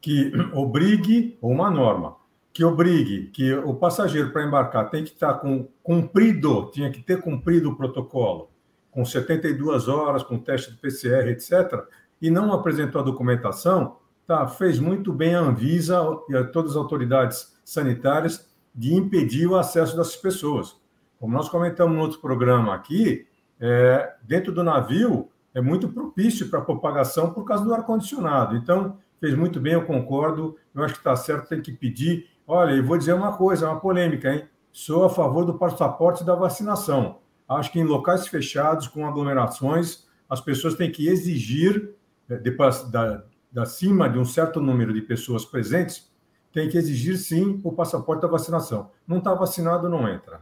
[0.00, 2.16] que obrigue, ou uma norma,
[2.54, 7.20] que obrigue que o passageiro para embarcar tem que estar com cumprido, tinha que ter
[7.20, 8.48] cumprido o protocolo,
[8.92, 11.84] com 72 horas, com teste de PCR, etc.,
[12.22, 16.76] e não apresentou a documentação, tá, fez muito bem a Anvisa e a todas as
[16.76, 20.76] autoridades sanitárias de impedir o acesso dessas pessoas.
[21.18, 23.26] Como nós comentamos no outro programa aqui,
[23.58, 28.56] é, dentro do navio é muito propício para propagação por causa do ar-condicionado.
[28.56, 32.72] Então, fez muito bem, eu concordo, eu acho que está certo, tem que pedir Olha,
[32.72, 34.44] e vou dizer uma coisa, uma polêmica, hein?
[34.72, 37.18] Sou a favor do passaporte da vacinação.
[37.48, 41.90] Acho que em locais fechados, com aglomerações, as pessoas têm que exigir,
[42.28, 46.10] eh, depois da, da cima de um certo número de pessoas presentes,
[46.52, 48.90] tem que exigir sim o passaporte da vacinação.
[49.06, 50.40] Não está vacinado, não entra.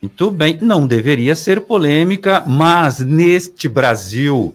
[0.00, 4.54] Muito bem, não deveria ser polêmica, mas neste Brasil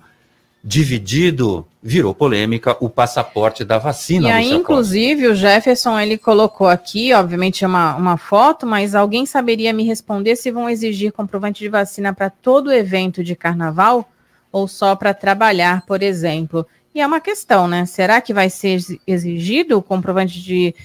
[0.64, 4.30] dividido, virou polêmica o passaporte da vacina.
[4.30, 9.74] E aí, inclusive, o Jefferson, ele colocou aqui, obviamente, uma, uma foto, mas alguém saberia
[9.74, 14.08] me responder se vão exigir comprovante de vacina para todo evento de carnaval
[14.52, 16.66] ou só para trabalhar, por exemplo?
[16.94, 17.86] E é uma questão, né?
[17.86, 20.76] Será que vai ser exigido o comprovante de,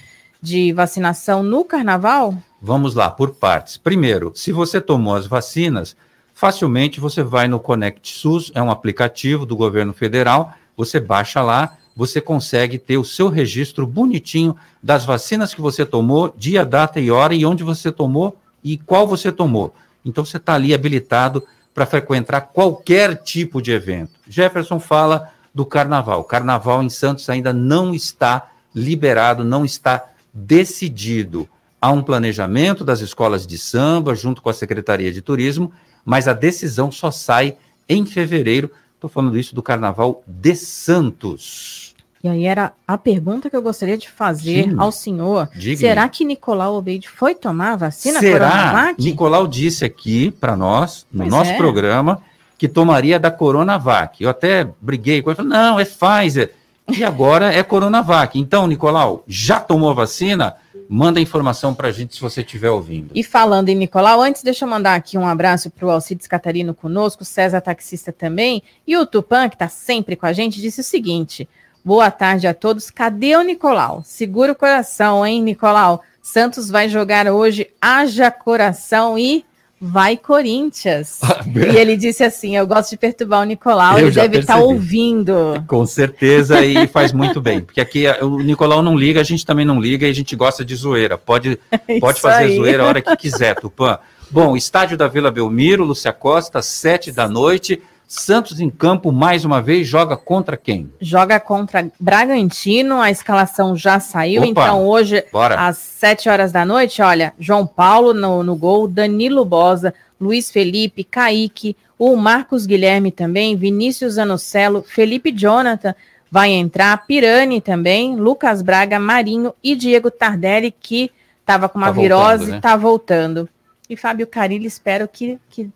[0.41, 2.33] de vacinação no carnaval?
[2.61, 3.77] Vamos lá, por partes.
[3.77, 5.95] Primeiro, se você tomou as vacinas,
[6.37, 11.75] facilmente você vai no Conect SUS, é um aplicativo do governo federal, você baixa lá,
[11.95, 17.09] você consegue ter o seu registro bonitinho das vacinas que você tomou, dia, data e
[17.09, 19.73] hora, e onde você tomou e qual você tomou.
[20.05, 24.11] Então você está ali habilitado para frequentar qualquer tipo de evento.
[24.29, 26.23] Jefferson fala do carnaval.
[26.23, 31.49] Carnaval em Santos ainda não está liberado, não está decidido.
[31.81, 35.73] Há um planejamento das escolas de samba, junto com a Secretaria de Turismo,
[36.07, 37.57] mas a decisão só sai
[37.89, 38.71] em fevereiro.
[38.95, 41.93] Estou falando isso do Carnaval de Santos.
[42.23, 44.75] E aí era a pergunta que eu gostaria de fazer Sim.
[44.77, 45.49] ao senhor.
[45.53, 48.49] Diga Será que Nicolau Obeide foi tomar a vacina Será?
[48.49, 49.03] Coronavac?
[49.03, 51.57] Nicolau disse aqui para nós, no pois nosso é.
[51.57, 52.21] programa,
[52.57, 54.23] que tomaria da Coronavac.
[54.23, 56.53] Eu até briguei com ele, não, é Pfizer.
[56.89, 58.39] E agora é Coronavac.
[58.39, 60.55] Então, Nicolau, já tomou a vacina?
[60.89, 63.11] Manda informação para a gente se você estiver ouvindo.
[63.13, 66.73] E falando em Nicolau, antes deixa eu mandar aqui um abraço para o Alcides Catarino
[66.73, 70.83] conosco, César Taxista também, e o Tupan, que está sempre com a gente, disse o
[70.83, 71.47] seguinte:
[71.83, 72.89] boa tarde a todos.
[72.89, 74.01] Cadê o Nicolau?
[74.03, 76.01] Segura o coração, hein, Nicolau?
[76.21, 79.45] Santos vai jogar hoje, haja coração e
[79.79, 81.19] Vai Corinthians.
[81.55, 85.63] e ele disse assim: Eu gosto de perturbar o Nicolau, ele deve estar tá ouvindo.
[85.67, 87.61] Com certeza, e faz muito bem.
[87.61, 90.65] Porque aqui o Nicolau não liga, a gente também não liga e a gente gosta
[90.65, 91.17] de zoeira.
[91.17, 91.59] Pode,
[91.99, 92.55] pode fazer aí.
[92.55, 93.99] zoeira a hora que quiser, Tupã.
[94.29, 97.81] Bom, estádio da Vila Belmiro, Lúcia Costa, sete da noite.
[98.07, 100.89] Santos em campo mais uma vez joga contra quem?
[101.01, 105.59] Joga contra Bragantino, a escalação já saiu, Opa, então hoje bora.
[105.67, 111.03] às 7 horas da noite, olha, João Paulo no, no gol, Danilo Bosa, Luiz Felipe,
[111.03, 115.93] Kaique, o Marcos Guilherme também, Vinícius Anocelo, Felipe Jonathan
[116.31, 121.93] vai entrar, Pirani também, Lucas Braga, Marinho e Diego Tardelli, que estava com uma Tá
[121.93, 122.57] voltando, virose, né?
[122.57, 123.49] está voltando.
[123.89, 125.69] E Fábio Carilli, espero que, que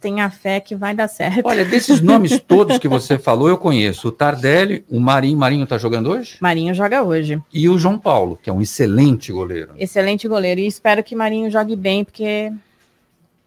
[0.00, 1.42] tenha fé que vai dar certo.
[1.44, 4.08] Olha, desses nomes todos que você falou, eu conheço.
[4.08, 5.38] O Tardelli, o Marinho.
[5.38, 6.36] Marinho está jogando hoje?
[6.40, 7.40] Marinho joga hoje.
[7.52, 9.72] E o João Paulo, que é um excelente goleiro.
[9.78, 10.60] Excelente goleiro.
[10.60, 12.52] E espero que Marinho jogue bem, porque.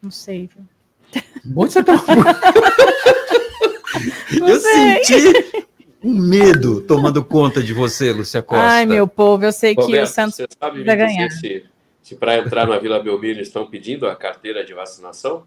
[0.01, 0.49] Não sei.
[0.53, 0.65] viu?
[1.55, 1.93] Onde você tá?
[4.31, 5.03] Eu sei.
[5.03, 5.67] senti
[6.03, 8.63] um medo tomando conta de você, Lúcia Costa.
[8.63, 11.29] Ai, meu povo, eu sei que o Santos você sabe vai ganhar.
[11.31, 11.65] se,
[12.01, 15.43] se para entrar na Vila Belmiro estão pedindo a carteira de vacinação?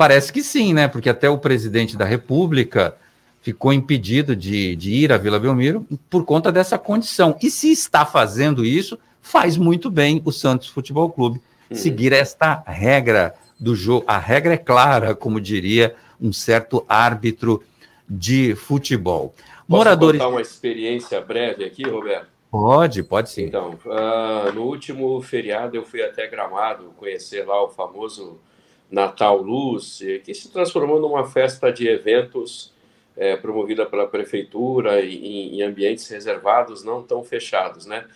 [0.00, 0.88] Parece que sim, né?
[0.88, 2.96] Porque até o presidente da República
[3.42, 7.36] ficou impedido de, de ir à Vila Belmiro por conta dessa condição.
[7.42, 13.34] E se está fazendo isso, faz muito bem o Santos Futebol Clube seguir esta regra
[13.60, 14.06] do jogo.
[14.08, 17.62] A regra é clara, como diria um certo árbitro
[18.08, 19.34] de futebol.
[19.36, 20.18] Posso Moradores.
[20.18, 22.28] contar uma experiência breve aqui, Roberto?
[22.50, 23.44] Pode, pode sim.
[23.44, 28.40] Então, ah, no último feriado eu fui até Gramado conhecer lá o famoso
[28.90, 32.72] Natal Luz, que se transformou numa festa de eventos
[33.16, 38.06] eh, promovida pela prefeitura em, em ambientes reservados, não tão fechados, né?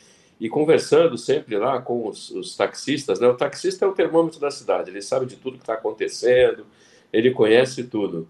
[0.40, 3.28] E conversando sempre lá com os, os taxistas, né?
[3.28, 6.66] O taxista é o termômetro da cidade, ele sabe de tudo que está acontecendo,
[7.12, 8.26] ele conhece tudo.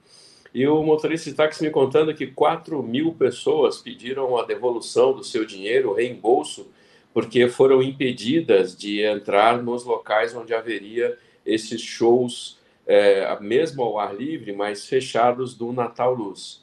[0.52, 5.24] E o motorista de táxi me contando que 4 mil pessoas pediram a devolução do
[5.24, 6.68] seu dinheiro, o reembolso,
[7.12, 14.14] porque foram impedidas de entrar nos locais onde haveria esses shows, é, mesmo ao ar
[14.14, 16.62] livre, mas fechados do Natal Luz.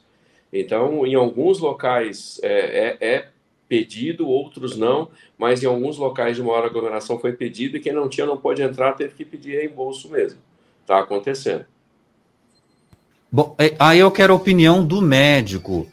[0.52, 3.28] Então, em alguns locais é, é, é
[3.68, 8.08] pedido, outros não, mas em alguns locais de maior aglomeração foi pedido e quem não
[8.08, 10.38] tinha não pôde entrar, teve que pedir reembolso mesmo.
[10.82, 11.64] Está acontecendo.
[13.30, 15.86] Bom, é, aí eu quero a opinião do médico.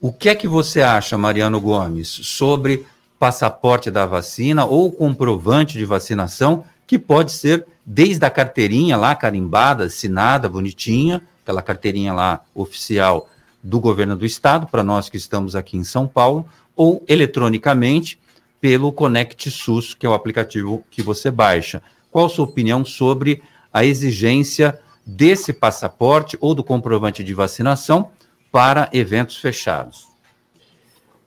[0.00, 2.86] O que é que você acha, Mariano Gomes, sobre
[3.18, 9.84] passaporte da vacina ou comprovante de vacinação, que pode ser desde a carteirinha lá carimbada,
[9.84, 13.28] assinada, bonitinha, aquela carteirinha lá oficial
[13.62, 18.18] do governo do estado, para nós que estamos aqui em São Paulo, ou eletronicamente
[18.60, 21.80] pelo Conect SUS, que é o aplicativo que você baixa.
[22.10, 28.10] Qual a sua opinião sobre a exigência desse passaporte ou do comprovante de vacinação
[28.50, 30.08] para eventos fechados?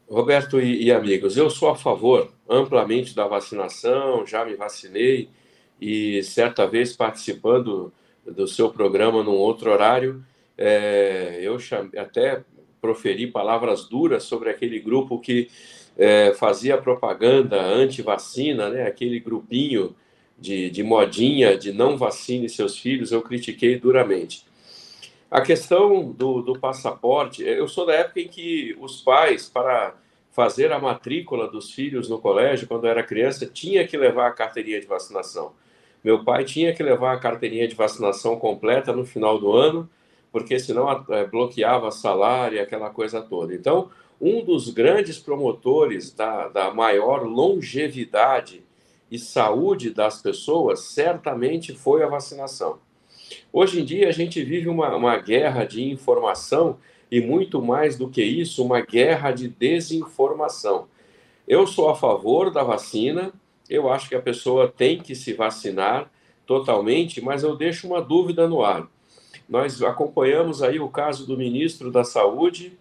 [0.09, 5.29] Roberto e, e, amigos, eu sou a favor amplamente da vacinação, já me vacinei
[5.79, 7.91] e certa vez participando
[8.25, 10.23] do seu programa num outro horário,
[10.57, 12.43] é, eu chame, até
[12.81, 15.49] proferi palavras duras sobre aquele grupo que
[15.97, 19.95] é, fazia propaganda anti-vacina, né, aquele grupinho
[20.37, 24.45] de, de modinha de não vacine seus filhos, eu critiquei duramente.
[25.29, 29.95] A questão do, do passaporte, eu sou da época em que os pais, para
[30.31, 34.31] fazer a matrícula dos filhos no colégio, quando eu era criança, tinha que levar a
[34.31, 35.53] carteirinha de vacinação.
[36.03, 39.89] Meu pai tinha que levar a carteirinha de vacinação completa no final do ano,
[40.31, 43.53] porque senão é, bloqueava salário, aquela coisa toda.
[43.53, 43.89] Então,
[44.21, 48.63] um dos grandes promotores da, da maior longevidade
[49.09, 52.79] e saúde das pessoas certamente foi a vacinação.
[53.51, 56.77] Hoje em dia, a gente vive uma, uma guerra de informação
[57.11, 60.87] e, muito mais do que isso, uma guerra de desinformação.
[61.47, 63.33] Eu sou a favor da vacina,
[63.69, 66.09] eu acho que a pessoa tem que se vacinar
[66.45, 68.87] totalmente, mas eu deixo uma dúvida no ar.
[69.47, 72.77] Nós acompanhamos aí o caso do ministro da Saúde,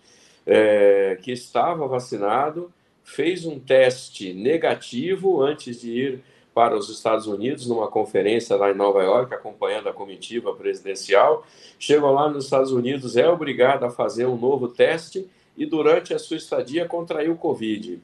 [0.47, 2.73] é, que estava vacinado,
[3.05, 6.23] fez um teste negativo antes de ir
[6.55, 11.47] para os Estados Unidos, numa conferência lá em Nova York, acompanhando a comitiva presidencial.
[11.79, 16.19] Chegou lá nos Estados Unidos, é obrigado a fazer um novo teste e, durante a
[16.19, 18.01] sua estadia, contraiu Covid.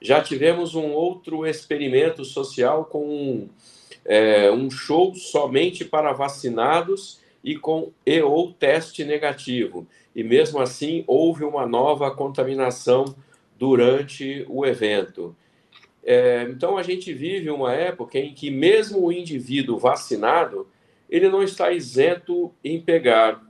[0.00, 3.48] Já tivemos um outro experimento social com um,
[4.04, 9.86] é, um show somente para vacinados e com e ou teste negativo.
[10.14, 13.14] E mesmo assim houve uma nova contaminação
[13.58, 15.34] durante o evento.
[16.04, 20.68] É, então a gente vive uma época em que mesmo o indivíduo vacinado
[21.10, 23.40] ele não está isento em pegar,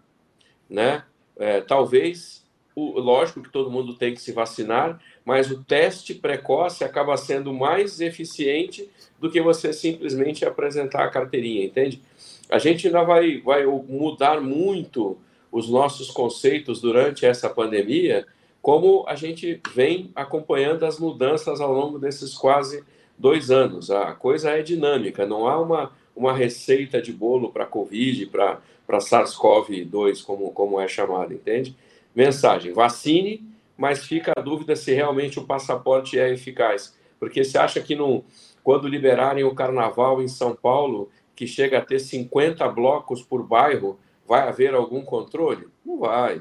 [0.68, 1.05] né?
[1.39, 2.45] É, talvez,
[2.77, 7.53] o, lógico que todo mundo tem que se vacinar, mas o teste precoce acaba sendo
[7.53, 12.03] mais eficiente do que você simplesmente apresentar a carteirinha, entende?
[12.51, 15.16] A gente ainda vai, vai mudar muito
[15.51, 18.27] os nossos conceitos durante essa pandemia,
[18.61, 22.85] como a gente vem acompanhando as mudanças ao longo desses quase
[23.18, 23.91] dois anos.
[23.91, 30.22] A coisa é dinâmica, não há uma, uma receita de bolo para Covid, para SARS-CoV-2,
[30.22, 31.74] como, como é chamado, entende?
[32.17, 33.47] Mensagem: vacine,
[33.77, 36.97] mas fica a dúvida se realmente o passaporte é eficaz.
[37.21, 38.25] Porque você acha que no,
[38.64, 44.01] quando liberarem o carnaval em São Paulo, que chega a ter 50 blocos por bairro,
[44.27, 45.69] vai haver algum controle?
[45.85, 46.41] Não vai.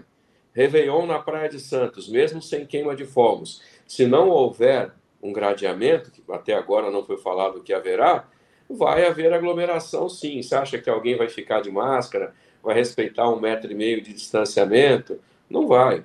[0.53, 3.61] Réveillon na Praia de Santos, mesmo sem queima de fogos.
[3.85, 8.25] Se não houver um gradeamento, que até agora não foi falado que haverá,
[8.69, 10.41] vai haver aglomeração sim.
[10.41, 14.13] Você acha que alguém vai ficar de máscara, vai respeitar um metro e meio de
[14.13, 15.19] distanciamento?
[15.49, 16.03] Não vai.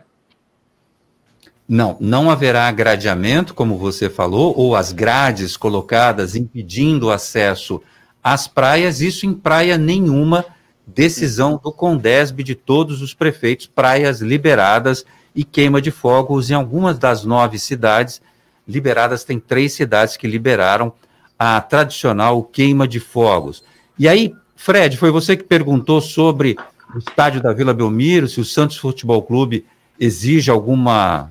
[1.69, 7.81] Não, não haverá gradeamento, como você falou, ou as grades colocadas impedindo o acesso
[8.23, 10.45] às praias, isso em praia nenhuma,
[10.87, 16.99] decisão do Condesb de todos os prefeitos, praias liberadas e queima de fogos em algumas
[16.99, 18.21] das nove cidades
[18.67, 20.93] liberadas, tem três cidades que liberaram
[21.39, 23.63] a tradicional queima de fogos.
[23.99, 26.57] E aí, Fred, foi você que perguntou sobre
[26.95, 29.67] o estádio da Vila Belmiro, se o Santos Futebol Clube
[29.99, 31.31] exige alguma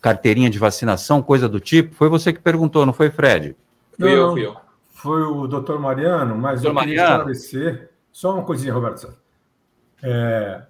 [0.00, 1.94] carteirinha de vacinação, coisa do tipo?
[1.94, 3.56] Foi você que perguntou, não foi, Fred?
[3.98, 4.56] Fui eu, fui eu.
[4.90, 7.32] Foi o doutor Mariano, mas doutor eu queria Mariano.
[7.32, 7.90] esclarecer.
[8.12, 9.12] Só uma coisinha, Roberto.
[10.02, 10.62] É,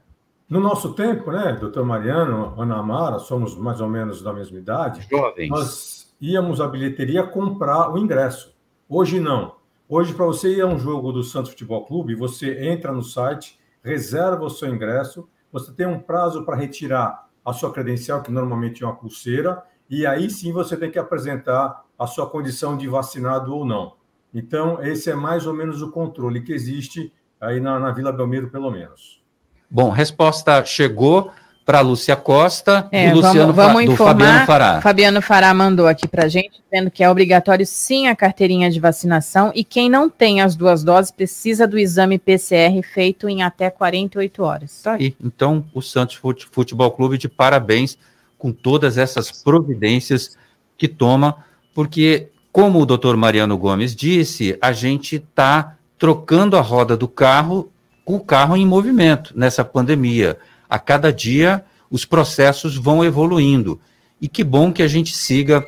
[0.49, 5.07] no nosso tempo, né, doutor Mariano, Ana Mara, somos mais ou menos da mesma idade.
[5.09, 5.49] Jovens.
[5.49, 8.53] Nós íamos à bilheteria comprar o ingresso.
[8.89, 9.55] Hoje não.
[9.89, 13.60] Hoje, para você ir a um jogo do Santos Futebol Clube, você entra no site,
[13.83, 18.83] reserva o seu ingresso, você tem um prazo para retirar a sua credencial, que normalmente
[18.83, 23.55] é uma pulseira, e aí sim você tem que apresentar a sua condição de vacinado
[23.55, 23.95] ou não.
[24.33, 28.51] Então, esse é mais ou menos o controle que existe aí na, na Vila Belmiro,
[28.51, 29.21] pelo menos.
[29.69, 31.33] Bom, resposta chegou
[31.71, 34.81] para Lúcia Costa é, e Luciano vamos, vamos do informar, Fabiano Fará.
[34.81, 39.53] Fabiano Fará mandou aqui para gente, dizendo que é obrigatório sim a carteirinha de vacinação
[39.55, 44.43] e quem não tem as duas doses precisa do exame PCR feito em até 48
[44.43, 44.83] horas.
[44.83, 45.15] Tá aí.
[45.23, 47.97] Então, o Santos Futebol Clube de parabéns
[48.37, 50.37] com todas essas providências
[50.77, 51.37] que toma,
[51.73, 57.71] porque, como o doutor Mariano Gomes disse, a gente está trocando a roda do carro
[58.05, 60.37] com o carro em movimento nessa pandemia
[60.71, 63.81] a cada dia os processos vão evoluindo.
[64.21, 65.67] E que bom que a gente siga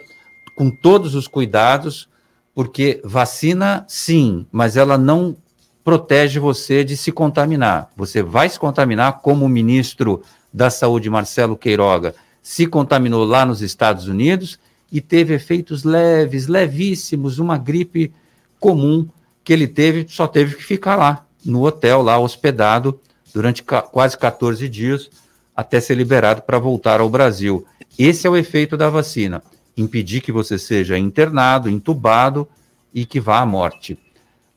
[0.55, 2.09] com todos os cuidados,
[2.55, 5.36] porque vacina, sim, mas ela não
[5.82, 7.90] protege você de se contaminar.
[7.96, 10.22] Você vai se contaminar, como o ministro
[10.53, 14.59] da Saúde, Marcelo Queiroga, se contaminou lá nos Estados Unidos
[14.90, 18.12] e teve efeitos leves, levíssimos, uma gripe
[18.61, 19.09] comum
[19.42, 23.00] que ele teve, só teve que ficar lá, no hotel, lá hospedado,
[23.33, 25.11] durante quase 14 dias
[25.57, 27.64] até ser liberado para voltar ao Brasil.
[27.99, 29.43] Esse é o efeito da vacina:
[29.76, 32.49] impedir que você seja internado, entubado
[32.93, 33.99] e que vá à morte.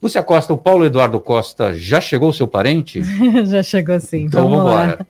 [0.02, 3.02] Lúcia Costa, o Paulo Eduardo Costa, já chegou o seu parente?
[3.46, 4.26] já chegou sim.
[4.26, 5.08] Então vamos, embora.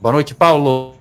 [0.00, 0.94] Boa noite, Paulo.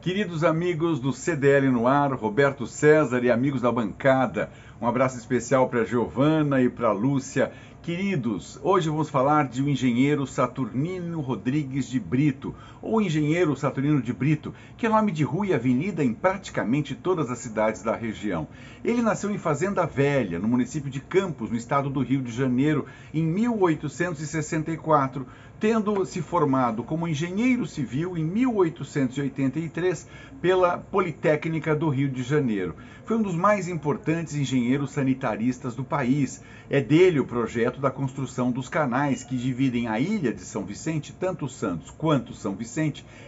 [0.00, 4.50] Queridos amigos do CDL no ar, Roberto César e amigos da bancada,
[4.80, 7.52] um abraço especial para Giovana e para Lúcia
[7.82, 14.12] Queridos, hoje vamos falar de um engenheiro Saturnino Rodrigues de Brito, ou engenheiro Saturnino de
[14.12, 18.48] Brito, que é nome de rua e avenida em praticamente todas as cidades da região.
[18.84, 22.86] Ele nasceu em Fazenda Velha, no município de Campos, no estado do Rio de Janeiro,
[23.12, 25.26] em 1864,
[25.60, 30.08] tendo se formado como engenheiro civil em 1883
[30.40, 32.74] pela Politécnica do Rio de Janeiro.
[33.04, 36.42] Foi um dos mais importantes engenheiros sanitaristas do país.
[36.70, 41.12] É dele o projeto da construção dos canais que dividem a ilha de São Vicente,
[41.12, 42.69] tanto Santos quanto São Vicente,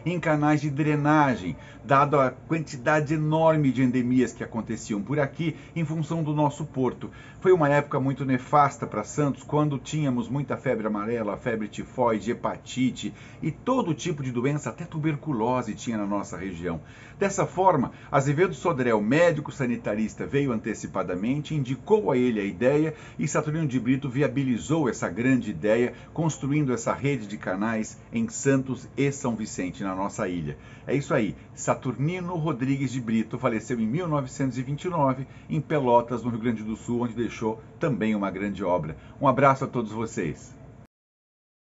[0.05, 5.85] em canais de drenagem, dado a quantidade enorme de endemias que aconteciam por aqui em
[5.85, 7.11] função do nosso porto.
[7.41, 13.13] Foi uma época muito nefasta para Santos, quando tínhamos muita febre amarela, febre tifoide, hepatite
[13.43, 16.81] e todo tipo de doença, até tuberculose tinha na nossa região.
[17.23, 23.69] Dessa forma, Azevedo Sodré, médico sanitarista, veio antecipadamente, indicou a ele a ideia e Saturnino
[23.69, 29.37] de Brito viabilizou essa grande ideia, construindo essa rede de canais em Santos e São
[29.37, 30.59] Vicente, na nossa ilha.
[30.85, 31.37] É isso aí.
[31.55, 37.15] Saturnino Rodrigues de Brito faleceu em 1929 em Pelotas, no Rio Grande do Sul, onde
[37.15, 38.97] deixou também uma grande obra.
[39.21, 40.53] Um abraço a todos vocês.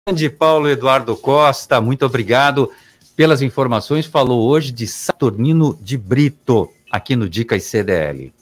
[0.08, 2.68] Grande Paulo Eduardo Costa, muito obrigado
[3.22, 4.04] pelas informações.
[4.04, 8.34] Falou hoje de Saturnino de Brito, aqui no Dicas CDL.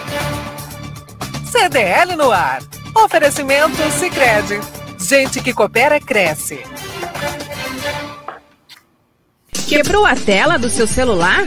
[1.52, 2.62] CDL no ar.
[2.94, 4.58] Oferecimento Sicredi.
[4.98, 6.58] Gente que coopera cresce.
[9.68, 11.46] Quebrou a tela do seu celular?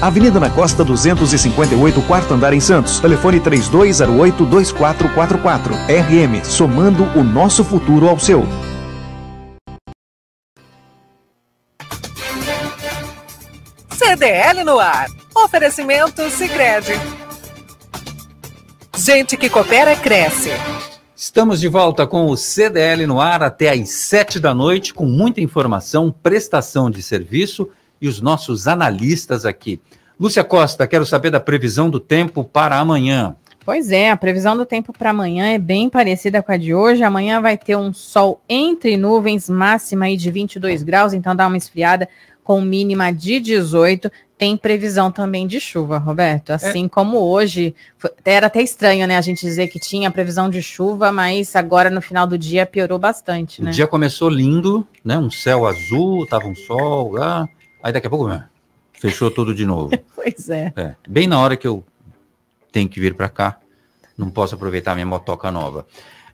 [0.00, 3.00] Avenida na Costa 258, quarto andar em Santos.
[3.00, 5.70] Telefone 3208-2444.
[5.88, 8.44] RM, somando o nosso futuro ao seu.
[13.90, 15.06] CDL no ar.
[15.34, 17.00] Oferecimento Sicredi.
[18.96, 20.50] Gente que coopera cresce.
[21.16, 25.40] Estamos de volta com o CDL no ar até às sete da noite, com muita
[25.40, 27.70] informação, prestação de serviço
[28.04, 29.80] e os nossos analistas aqui.
[30.20, 33.34] Lúcia Costa, quero saber da previsão do tempo para amanhã.
[33.64, 37.02] Pois é, a previsão do tempo para amanhã é bem parecida com a de hoje.
[37.02, 41.56] Amanhã vai ter um sol entre nuvens, máxima aí de 22 graus, então dá uma
[41.56, 42.06] esfriada
[42.44, 44.12] com mínima de 18.
[44.36, 46.50] Tem previsão também de chuva, Roberto.
[46.50, 46.88] Assim é.
[46.90, 47.74] como hoje,
[48.22, 49.16] era até estranho, né?
[49.16, 52.98] A gente dizer que tinha previsão de chuva, mas agora no final do dia piorou
[52.98, 53.70] bastante, o né?
[53.70, 55.16] O dia começou lindo, né?
[55.16, 57.48] Um céu azul, tava um sol, ah,
[57.84, 58.46] aí daqui a pouco né?
[58.98, 59.90] fechou tudo de novo.
[60.16, 60.72] pois é.
[60.74, 60.94] é.
[61.06, 61.84] Bem na hora que eu
[62.72, 63.58] tenho que vir para cá,
[64.16, 65.86] não posso aproveitar minha motoca nova.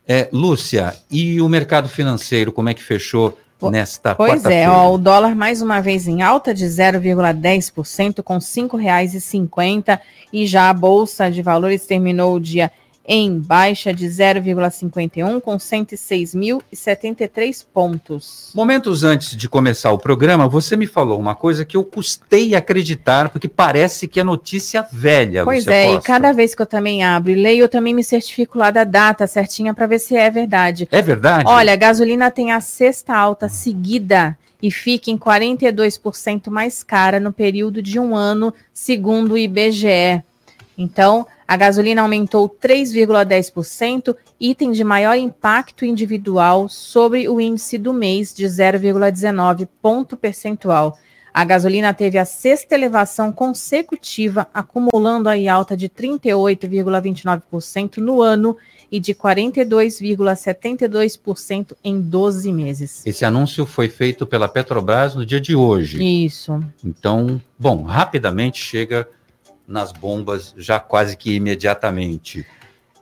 [0.06, 3.36] É, Lúcia, e o mercado financeiro, como é que fechou
[3.70, 8.40] nesta Pois é, ó, o dólar mais uma vez em alta de 0,10%, com R$
[8.40, 10.00] 5,50,
[10.32, 12.70] e já a Bolsa de Valores terminou o dia
[13.12, 18.52] em baixa de 0,51 com 106.073 pontos.
[18.54, 23.30] Momentos antes de começar o programa, você me falou uma coisa que eu custei acreditar,
[23.30, 25.42] porque parece que é notícia velha.
[25.42, 25.98] Pois é, Costa.
[25.98, 28.84] e cada vez que eu também abro e leio, eu também me certifico lá da
[28.84, 30.86] data certinha para ver se é verdade.
[30.92, 31.42] É verdade?
[31.48, 37.32] Olha, a gasolina tem a sexta alta seguida e fica em 42% mais cara no
[37.32, 40.22] período de um ano, segundo o IBGE.
[40.78, 48.32] Então, a gasolina aumentou 3,10%, item de maior impacto individual sobre o índice do mês
[48.32, 50.96] de 0,19 ponto percentual.
[51.34, 58.56] A gasolina teve a sexta elevação consecutiva, acumulando aí alta de 38,29% no ano
[58.88, 63.04] e de 42,72% em 12 meses.
[63.04, 66.00] Esse anúncio foi feito pela Petrobras no dia de hoje.
[66.00, 66.62] Isso.
[66.84, 69.08] Então, bom, rapidamente chega
[69.70, 72.44] nas bombas já quase que imediatamente.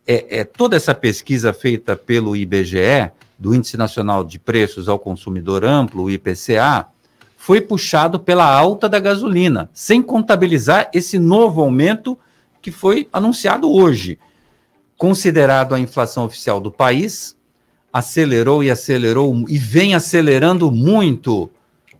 [0.07, 5.65] é, é, toda essa pesquisa feita pelo IBGE do Índice Nacional de Preços ao Consumidor
[5.65, 6.87] Amplo, o IPCA,
[7.37, 12.19] foi puxado pela alta da gasolina, sem contabilizar esse novo aumento
[12.63, 14.19] que foi anunciado hoje.
[14.97, 17.37] Considerado a inflação oficial do país,
[17.93, 21.51] acelerou e acelerou e vem acelerando muito.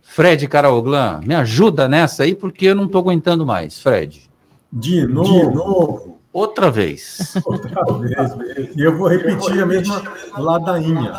[0.01, 4.29] Fred Caraoglan, me ajuda nessa aí, porque eu não estou aguentando mais, Fred.
[4.71, 5.49] De novo.
[5.49, 6.14] De novo.
[6.35, 7.33] Outra vez.
[7.45, 8.75] Outra vez.
[8.75, 10.03] E eu vou repetir a mesma
[10.37, 11.13] ladainha.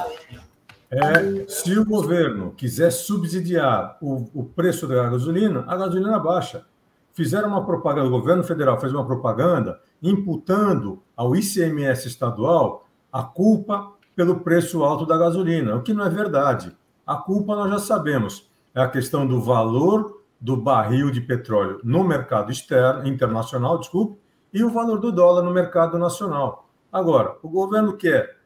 [0.91, 6.67] É, se o governo quiser subsidiar o, o preço da gasolina, a gasolina baixa.
[7.15, 13.93] Fizeram uma propaganda, o governo federal fez uma propaganda imputando ao ICMS estadual a culpa
[14.15, 16.77] pelo preço alto da gasolina, o que não é verdade.
[17.07, 22.05] A culpa nós já sabemos, é a questão do valor do barril de petróleo no
[22.05, 24.26] mercado externo, internacional, desculpe,
[24.57, 26.67] e o valor do dólar no mercado nacional.
[26.91, 28.39] Agora, o governo quer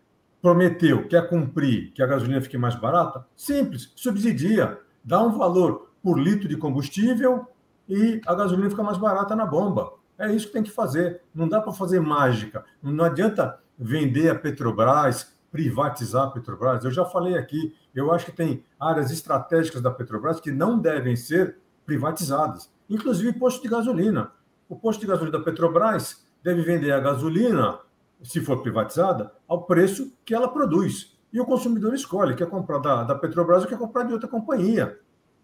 [0.43, 3.25] prometeu, quer cumprir que a gasolina fique mais barata?
[3.37, 7.47] Simples, subsidia, dá um valor por litro de combustível
[7.89, 9.93] e a gasolina fica mais barata na bomba.
[10.19, 11.23] É isso que tem que fazer.
[11.33, 12.65] Não dá para fazer mágica.
[12.83, 16.85] Não adianta vender a Petrobras, privatizar a Petrobras.
[16.85, 21.15] Eu já falei aqui, eu acho que tem áreas estratégicas da Petrobras que não devem
[21.15, 24.33] ser privatizadas, inclusive posto de gasolina.
[24.71, 27.81] O posto de gasolina da Petrobras deve vender a gasolina
[28.23, 31.19] se for privatizada, ao preço que ela produz.
[31.33, 34.97] E o consumidor escolhe, quer comprar da, da Petrobras ou quer comprar de outra companhia.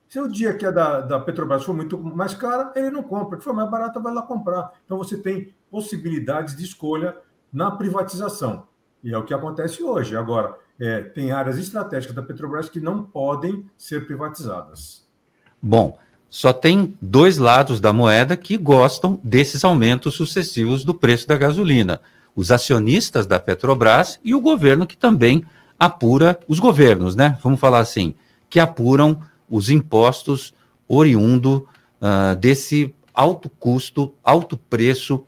[0.09, 3.37] Se o dia que a da, da Petrobras for muito mais cara, ele não compra.
[3.37, 4.73] Que for mais barata, vai lá comprar.
[4.85, 7.17] Então você tem possibilidades de escolha
[7.53, 8.69] na privatização.
[9.03, 10.17] E é o que acontece hoje.
[10.17, 15.05] Agora, é, tem áreas estratégicas da Petrobras que não podem ser privatizadas.
[15.61, 15.99] Bom,
[16.29, 22.01] só tem dois lados da moeda que gostam desses aumentos sucessivos do preço da gasolina
[22.37, 25.43] os acionistas da Petrobras e o governo que também
[25.81, 27.39] apura, os governos, né?
[27.43, 28.15] Vamos falar assim,
[28.51, 30.53] que apuram os impostos
[30.87, 31.67] oriundo
[32.01, 35.25] uh, desse alto custo, alto preço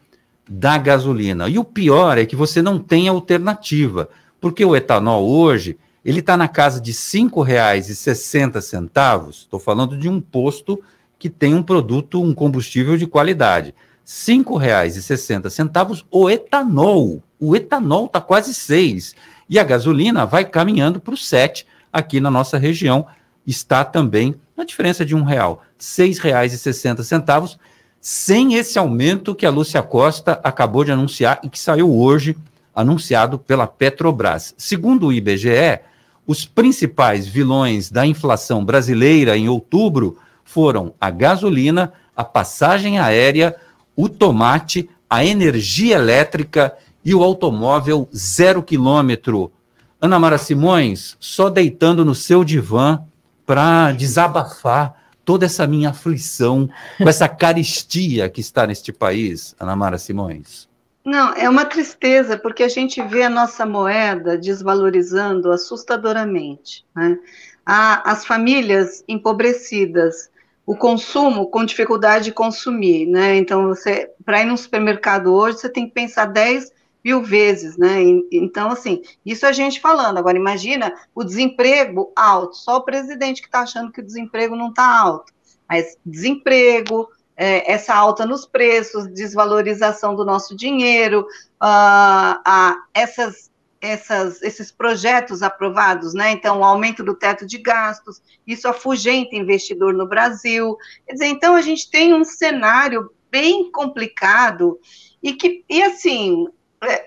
[0.47, 1.49] da gasolina.
[1.49, 5.79] E o pior é que você não tem alternativa, porque o etanol hoje
[6.09, 9.29] ele está na casa de R$ 5,60.
[9.29, 10.83] Estou falando de um posto
[11.19, 13.75] que tem um produto, um combustível de qualidade.
[13.75, 17.23] R$ 5,60 o etanol.
[17.39, 19.15] O etanol está quase seis
[19.51, 23.07] E a gasolina vai caminhando para o 7 aqui na nossa região.
[23.47, 27.59] Está também na diferença de um real, R$ 6,60,
[28.01, 32.35] sem esse aumento que a Lúcia Costa acabou de anunciar e que saiu hoje,
[32.75, 34.55] anunciado pela Petrobras.
[34.57, 35.83] Segundo o IBGE,
[36.29, 43.57] os principais vilões da inflação brasileira em outubro foram a gasolina, a passagem aérea,
[43.97, 49.51] o tomate, a energia elétrica e o automóvel zero quilômetro.
[49.99, 53.03] Ana Mara Simões, só deitando no seu divã
[53.47, 56.69] para desabafar toda essa minha aflição
[56.99, 60.68] com essa caristia que está neste país, Ana Mara Simões.
[61.09, 66.85] Não, é uma tristeza, porque a gente vê a nossa moeda desvalorizando assustadoramente.
[66.95, 67.19] Né?
[67.65, 70.31] as famílias empobrecidas,
[70.67, 73.37] o consumo com dificuldade de consumir, né?
[73.37, 76.73] Então, você, para ir no supermercado hoje, você tem que pensar 10
[77.05, 78.03] mil vezes, né?
[78.33, 80.17] Então, assim, isso a gente falando.
[80.17, 82.57] Agora, imagina o desemprego alto.
[82.57, 85.33] Só o presidente que está achando que o desemprego não está alto.
[85.69, 87.09] Mas desemprego,
[87.39, 91.21] é, essa alta nos preços, desvalorização do nosso dinheiro,
[91.63, 93.49] uh, uh, essas
[93.81, 96.33] essas, esses projetos aprovados, né?
[96.33, 100.77] Então, o aumento do teto de gastos, isso afugenta investidor no Brasil.
[101.07, 104.81] Quer dizer, então a gente tem um cenário bem complicado
[105.23, 106.49] e que, e assim,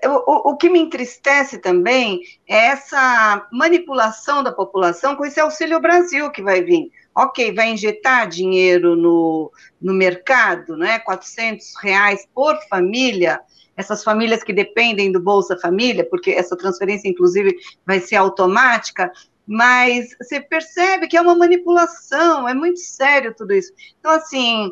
[0.05, 6.30] o, o que me entristece também é essa manipulação da população com esse Auxílio Brasil
[6.32, 6.91] que vai vir.
[7.15, 9.51] Ok, vai injetar dinheiro no,
[9.82, 10.99] no mercado, né?
[10.99, 13.39] 400 reais por família,
[13.76, 17.55] essas famílias que dependem do Bolsa Família, porque essa transferência, inclusive,
[17.86, 19.11] vai ser automática,
[19.45, 23.74] mas você percebe que é uma manipulação, é muito sério tudo isso.
[23.99, 24.72] Então, assim,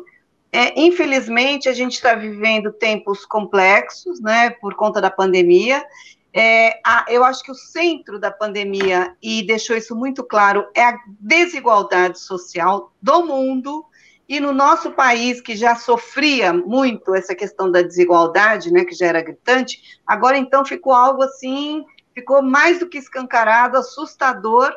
[0.52, 5.84] é, infelizmente, a gente está vivendo tempos complexos, né, por conta da pandemia.
[6.32, 10.82] É, a, eu acho que o centro da pandemia, e deixou isso muito claro, é
[10.82, 13.84] a desigualdade social do mundo,
[14.28, 19.06] e no nosso país, que já sofria muito essa questão da desigualdade, né, que já
[19.06, 21.84] era gritante, agora então ficou algo assim,
[22.14, 24.72] ficou mais do que escancarado, assustador,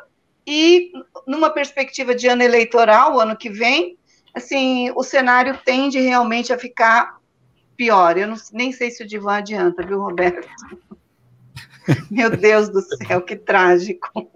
[0.45, 0.91] e
[1.28, 3.97] numa perspectiva de ano eleitoral, ano que vem,
[4.34, 7.18] assim, o cenário tende realmente a ficar
[7.78, 8.18] pior.
[8.18, 10.48] Eu não, nem sei se o divã adianta, viu, Roberto?
[12.10, 14.32] Meu Deus do céu, que trágico.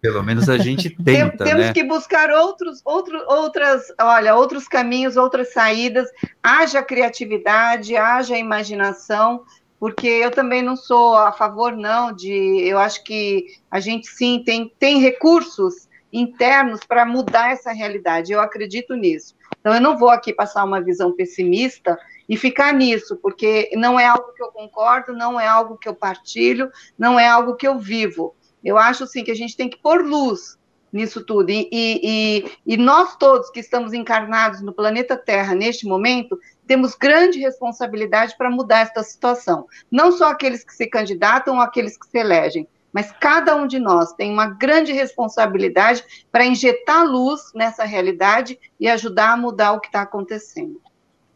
[0.00, 1.72] Pelo menos a gente tenta, Temos né?
[1.72, 6.08] que buscar outros, outro, outras, olha, outros caminhos, outras saídas.
[6.42, 9.44] Haja criatividade, haja imaginação,
[9.78, 12.32] porque eu também não sou a favor, não, de.
[12.66, 18.32] Eu acho que a gente sim tem, tem recursos internos para mudar essa realidade.
[18.32, 19.34] Eu acredito nisso.
[19.60, 21.98] Então, eu não vou aqui passar uma visão pessimista
[22.28, 25.94] e ficar nisso, porque não é algo que eu concordo, não é algo que eu
[25.94, 28.34] partilho, não é algo que eu vivo.
[28.62, 30.58] Eu acho, sim, que a gente tem que pôr luz
[30.92, 31.50] nisso tudo.
[31.50, 37.38] E, e, e, nós todos que estamos encarnados no planeta Terra neste momento, temos grande
[37.38, 39.66] responsabilidade para mudar esta situação.
[39.90, 43.78] Não só aqueles que se candidatam ou aqueles que se elegem, mas cada um de
[43.78, 49.80] nós tem uma grande responsabilidade para injetar luz nessa realidade e ajudar a mudar o
[49.80, 50.80] que está acontecendo.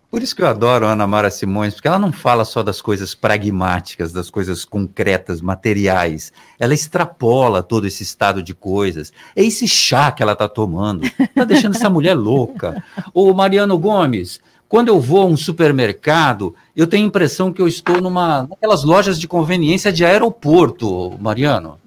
[0.09, 2.81] Por isso que eu adoro a Ana Mara Simões, porque ela não fala só das
[2.81, 6.33] coisas pragmáticas, das coisas concretas, materiais.
[6.59, 9.13] Ela extrapola todo esse estado de coisas.
[9.35, 11.05] É esse chá que ela está tomando.
[11.05, 12.83] Está deixando essa mulher louca.
[13.13, 17.69] Ô, Mariano Gomes, quando eu vou a um supermercado, eu tenho a impressão que eu
[17.69, 21.81] estou numa naquelas lojas de conveniência de aeroporto, Mariano.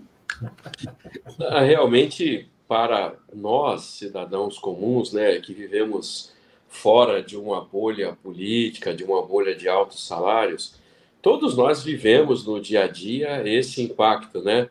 [1.42, 6.32] Ah, realmente, para nós, cidadãos comuns, né, que vivemos
[6.70, 10.76] fora de uma bolha política, de uma bolha de altos salários,
[11.22, 14.70] todos nós vivemos no dia a dia esse impacto, né?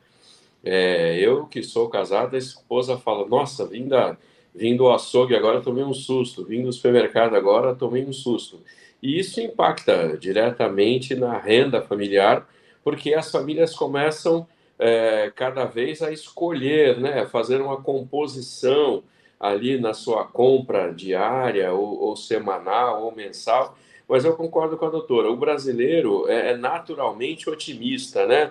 [0.65, 4.17] É, eu que sou casado, a esposa fala: Nossa, vim, da,
[4.55, 8.61] vim do açougue agora tomei um susto, vim do supermercado agora tomei um susto.
[9.03, 12.49] E isso impacta diretamente na renda familiar,
[12.83, 14.47] porque as famílias começam
[14.79, 19.03] é, cada vez a escolher, né, fazer uma composição
[19.39, 23.77] ali na sua compra diária, ou, ou semanal, ou mensal.
[24.09, 28.51] Mas eu concordo com a doutora, o brasileiro é, é naturalmente otimista, né?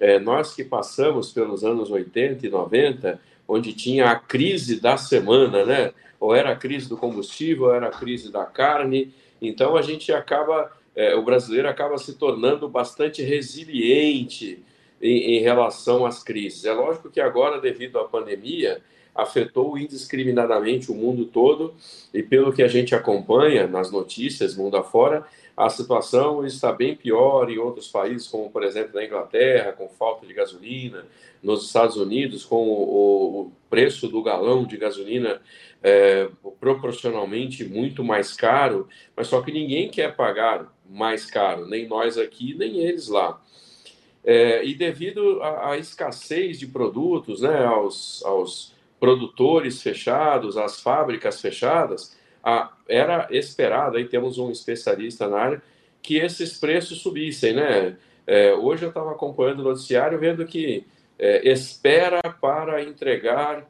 [0.00, 5.64] É, nós que passamos pelos anos 80 e 90, onde tinha a crise da semana,
[5.64, 5.92] né?
[6.20, 9.14] Ou era a crise do combustível, ou era a crise da carne.
[9.40, 14.62] Então a gente acaba, é, o brasileiro acaba se tornando bastante resiliente
[15.00, 16.66] em, em relação às crises.
[16.66, 18.82] É lógico que agora, devido à pandemia,
[19.18, 21.74] afetou indiscriminadamente o mundo todo
[22.14, 27.50] e pelo que a gente acompanha nas notícias mundo afora, a situação está bem pior
[27.50, 31.04] em outros países, como por exemplo na Inglaterra, com falta de gasolina,
[31.42, 35.42] nos Estados Unidos, com o, preço do galão de gasolina
[35.82, 36.28] é,
[36.60, 42.54] proporcionalmente muito mais caro, mas só que ninguém quer pagar mais caro, nem nós aqui,
[42.54, 43.40] nem eles lá.
[44.24, 51.40] É, e devido à, à, escassez de produtos, né, aos, aos produtores fechados, as fábricas
[51.40, 55.62] fechadas, a, era esperado, aí temos um especialista na área,
[56.02, 57.96] que esses preços subissem, né?
[58.26, 60.86] É, hoje eu estava acompanhando o noticiário vendo que
[61.18, 63.66] é, espera para entregar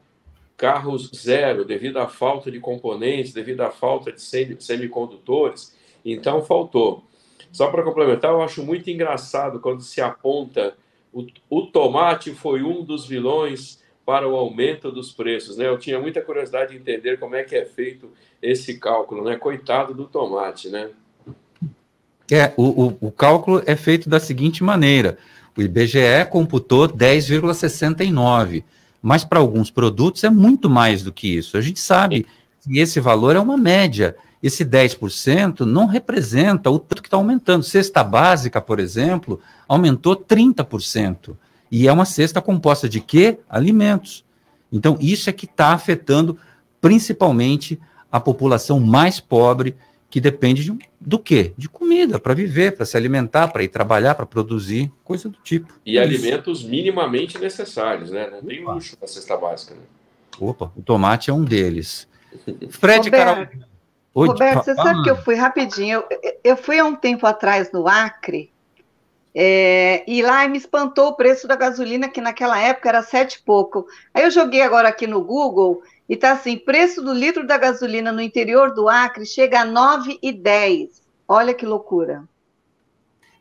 [0.57, 7.03] carros zero devido à falta de componentes, devido à falta de semicondutores, então faltou.
[7.51, 10.75] Só para complementar, eu acho muito engraçado quando se aponta
[11.11, 15.55] o, o tomate foi um dos vilões para o aumento dos preços.
[15.55, 15.67] Né?
[15.67, 18.09] Eu tinha muita curiosidade de entender como é que é feito
[18.41, 19.35] esse cálculo, né?
[19.35, 20.89] Coitado do tomate, né?
[22.31, 25.19] É, o, o, o cálculo é feito da seguinte maneira:
[25.55, 28.63] o IBGE computou 10,69,
[28.99, 31.55] mas para alguns produtos é muito mais do que isso.
[31.55, 32.25] A gente sabe
[32.63, 34.15] que esse valor é uma média.
[34.41, 37.61] Esse 10% não representa o tanto que está aumentando.
[37.61, 41.35] Cesta básica, por exemplo, aumentou 30%.
[41.71, 43.39] E é uma cesta composta de quê?
[43.49, 44.25] Alimentos.
[44.71, 46.37] Então, isso é que está afetando
[46.81, 47.79] principalmente
[48.11, 49.75] a população mais pobre,
[50.09, 51.53] que depende de, do quê?
[51.55, 55.71] De comida, para viver, para se alimentar, para ir trabalhar, para produzir, coisa do tipo.
[55.85, 56.01] E isso.
[56.01, 58.29] alimentos minimamente necessários, né?
[58.31, 59.75] Não tem luxo na cesta básica.
[59.75, 59.81] Né?
[60.39, 62.07] Opa, o tomate é um deles.
[62.69, 63.47] Fred Roberto, Carol.
[64.15, 66.03] Oi, Roberto, você sabe que eu fui rapidinho.
[66.09, 68.51] Eu, eu fui há um tempo atrás no Acre
[69.33, 73.41] é, e lá me espantou o preço da gasolina, que naquela época era sete e
[73.41, 73.85] pouco.
[74.13, 78.11] Aí eu joguei agora aqui no Google e tá assim: preço do litro da gasolina
[78.11, 80.89] no interior do Acre chega a 9,10.
[81.27, 82.23] Olha que loucura.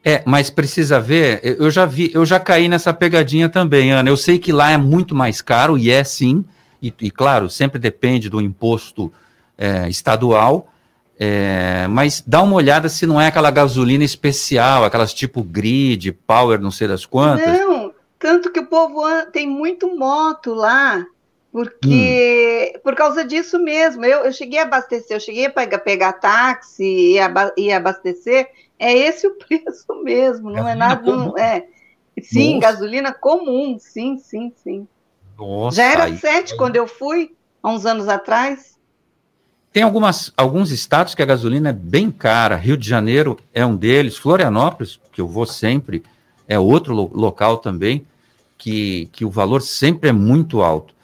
[0.04, 4.08] É, mas precisa ver, eu já vi, eu já caí nessa pegadinha também, Ana.
[4.08, 6.44] Eu sei que lá é muito mais caro, e é sim,
[6.80, 9.12] e, e claro, sempre depende do imposto
[9.56, 10.72] é, estadual,
[11.18, 16.60] é, mas dá uma olhada se não é aquela gasolina especial, aquelas tipo grid, power,
[16.60, 17.58] não sei das quantas.
[17.58, 19.02] Não, tanto que o povo
[19.32, 21.04] tem muito moto lá,
[21.50, 22.80] porque hum.
[22.84, 24.04] por causa disso mesmo.
[24.04, 28.48] Eu, eu cheguei a abastecer, eu cheguei a pegar, pegar táxi e, aba, e abastecer,
[28.78, 31.02] é esse o preço mesmo, não é, é nada.
[31.02, 31.66] Não, é.
[32.22, 32.72] Sim, Nossa.
[32.72, 34.86] gasolina comum, sim, sim, sim.
[35.36, 38.77] Nossa, Já era aí- sete quando eu fui, há uns anos atrás.
[39.72, 42.56] Tem algumas, alguns estados que a gasolina é bem cara.
[42.56, 44.16] Rio de Janeiro é um deles.
[44.16, 46.02] Florianópolis, que eu vou sempre,
[46.46, 48.04] é outro lo- local também,
[48.56, 50.94] que, que o valor sempre é muito alto.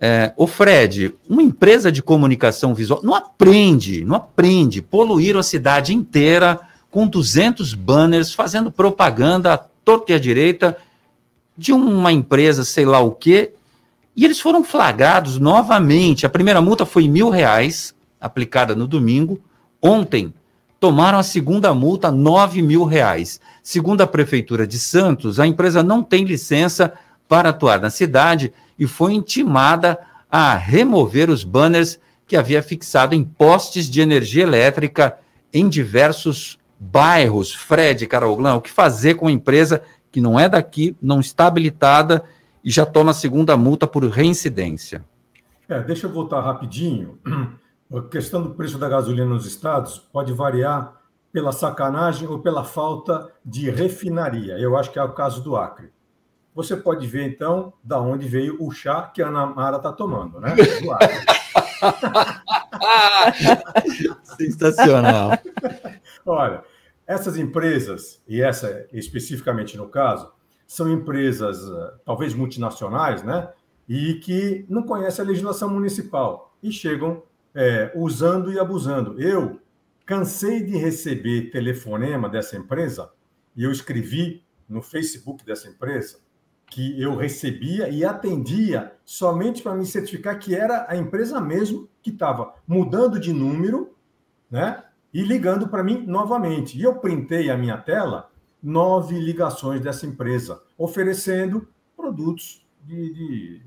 [0.00, 5.94] É, o Fred, uma empresa de comunicação visual não aprende, não aprende poluir a cidade
[5.94, 10.76] inteira com 200 banners fazendo propaganda à torta e à direita
[11.56, 13.54] de uma empresa, sei lá o quê,
[14.16, 16.24] e eles foram flagrados novamente.
[16.24, 19.40] A primeira multa foi mil reais, aplicada no domingo.
[19.82, 20.32] Ontem,
[20.78, 23.40] tomaram a segunda multa, nove mil reais.
[23.62, 26.92] Segundo a Prefeitura de Santos, a empresa não tem licença
[27.28, 29.98] para atuar na cidade e foi intimada
[30.30, 35.18] a remover os banners que havia fixado em postes de energia elétrica
[35.52, 37.52] em diversos bairros.
[37.52, 41.46] Fred, Carol Glan, o que fazer com a empresa que não é daqui, não está
[41.46, 42.24] habilitada
[42.64, 45.04] e já toma a segunda multa por reincidência?
[45.68, 47.18] É, deixa eu voltar rapidinho.
[47.94, 51.00] A questão do preço da gasolina nos estados pode variar
[51.30, 54.58] pela sacanagem ou pela falta de refinaria.
[54.58, 55.92] Eu acho que é o caso do Acre.
[56.54, 60.40] Você pode ver, então, da onde veio o chá que a Ana Mara está tomando,
[60.40, 60.54] né?
[60.54, 61.16] Do Acre.
[64.36, 65.32] Sensacional.
[66.24, 66.64] Olha,
[67.06, 70.32] essas empresas, e essa especificamente no caso,
[70.66, 73.48] são empresas eh, talvez multinacionais, né?
[73.88, 77.22] E que não conhecem a legislação municipal e chegam
[77.54, 79.20] eh, usando e abusando.
[79.20, 79.60] Eu
[80.06, 83.10] cansei de receber telefonema dessa empresa
[83.56, 86.18] e eu escrevi no Facebook dessa empresa
[86.66, 92.10] que eu recebia e atendia somente para me certificar que era a empresa mesmo que
[92.10, 93.94] estava mudando de número,
[94.50, 94.82] né?
[95.12, 96.76] E ligando para mim novamente.
[96.76, 98.30] E eu printei a minha tela
[98.64, 103.62] nove ligações dessa empresa, oferecendo produtos de, de,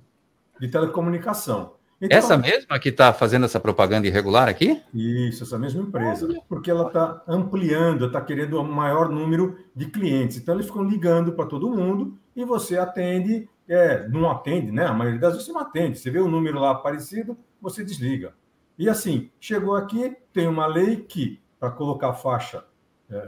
[0.59, 1.77] de telecomunicação.
[2.01, 4.81] Então, Essa mesma que está fazendo essa propaganda irregular aqui?
[4.93, 6.27] Isso, essa mesma empresa.
[6.47, 10.37] Porque ela está ampliando, está querendo um maior número de clientes.
[10.37, 14.85] Então, eles ficam ligando para todo mundo e você atende, é, não atende, né?
[14.85, 15.97] A maioria das vezes você não atende.
[15.97, 18.33] Você vê o número lá aparecido, você desliga.
[18.77, 22.63] E assim, chegou aqui, tem uma lei que, para colocar faixa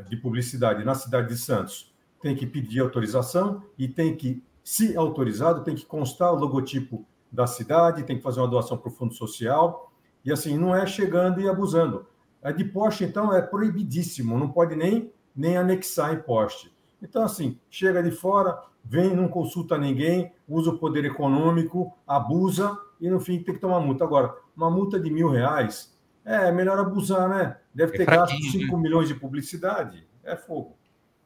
[0.08, 5.64] de publicidade na cidade de Santos, tem que pedir autorização e tem que, se autorizado,
[5.64, 9.14] tem que constar o logotipo da cidade, tem que fazer uma doação para o Fundo
[9.14, 9.92] Social.
[10.24, 12.06] E assim, não é chegando e abusando.
[12.44, 16.74] A de poste, então, é proibidíssimo, não pode nem, nem anexar em poste.
[17.02, 23.10] Então, assim, chega de fora, vem, não consulta ninguém, usa o poder econômico, abusa e,
[23.10, 24.04] no fim, tem que tomar multa.
[24.04, 25.94] Agora, uma multa de mil reais,
[26.30, 27.58] é melhor abusar, né?
[27.74, 30.08] Deve É ter gasto fraquinho, 5 milhões de publicidade.
[30.24, 30.76] É fogo.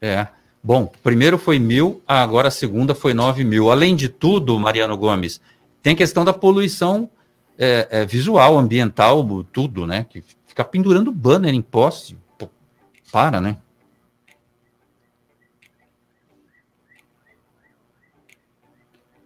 [0.00, 0.28] É.
[0.62, 3.70] Bom, primeiro foi mil, agora a segunda foi nove mil.
[3.70, 5.42] Além de tudo, Mariano Gomes,
[5.82, 7.10] tem questão da poluição
[7.58, 10.06] é, é, visual, ambiental, tudo, né?
[10.08, 12.16] Que fica pendurando banner em poste.
[12.38, 12.48] Pô,
[13.12, 13.58] para, né?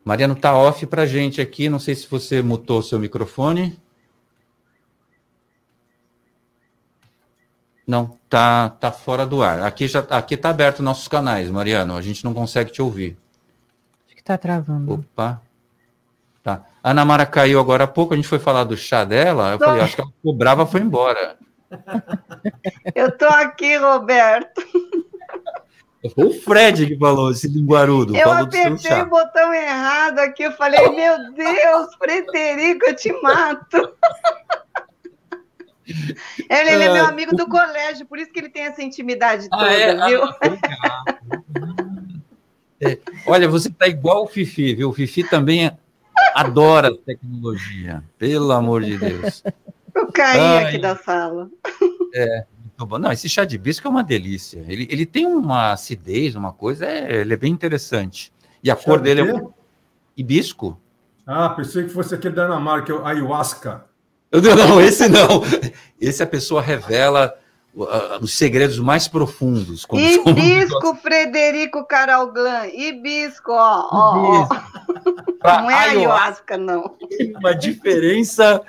[0.04, 1.68] Mariano tá off pra gente aqui.
[1.68, 3.78] Não sei se você mutou seu microfone.
[7.88, 9.62] Não, tá, tá fora do ar.
[9.62, 11.96] Aqui já aqui tá aberto nossos canais, Mariano.
[11.96, 13.16] A gente não consegue te ouvir.
[14.06, 14.92] Acho que tá travando.
[14.92, 15.40] Opa.
[16.42, 16.66] Tá.
[16.82, 19.52] A Ana Mara caiu agora há pouco, a gente foi falar do chá dela.
[19.52, 21.38] Eu falei, acho que ela ficou brava, foi embora.
[22.94, 24.62] Eu tô aqui, Roberto.
[26.14, 28.14] Foi o Fred que falou esse linguarudo.
[28.14, 30.42] Eu falou do seu apertei o botão errado aqui.
[30.42, 33.94] Eu falei, meu Deus, Frederico, eu te mato.
[35.88, 39.48] Ele, ele é meu Ah, amigo do colégio, por isso que ele tem essa intimidade
[39.48, 40.06] toda, Ah, é?
[40.06, 40.20] viu?
[42.80, 44.90] É, Olha, você tá igual o Fifi, viu?
[44.90, 45.76] O Fifi também é-
[46.32, 48.04] adora tecnologia.
[48.16, 49.42] Pelo amor de Deus.
[49.92, 50.64] Eu caí Ai.
[50.66, 51.50] aqui da sala.
[52.14, 52.98] É, muito bom.
[52.98, 54.64] Não, esse chá de hibisco é uma delícia.
[54.68, 58.32] Ele, ele tem uma acidez, uma coisa, é, ele é bem interessante.
[58.62, 59.52] E a Chá cor de dele é um
[60.16, 60.80] hibisco.
[61.26, 63.87] Ah, pensei que fosse aquele da que é o ayahuasca.
[64.30, 65.42] Eu Não, não, esse não.
[66.00, 67.34] Esse a pessoa revela
[68.20, 69.86] os segredos mais profundos.
[69.92, 72.66] Hibisco, Frederico Caralglan.
[72.66, 74.48] Hibisco, ó, ó,
[75.44, 75.60] ó.
[75.60, 76.56] Não é ayahuasca.
[76.56, 76.96] não.
[77.38, 78.60] uma diferença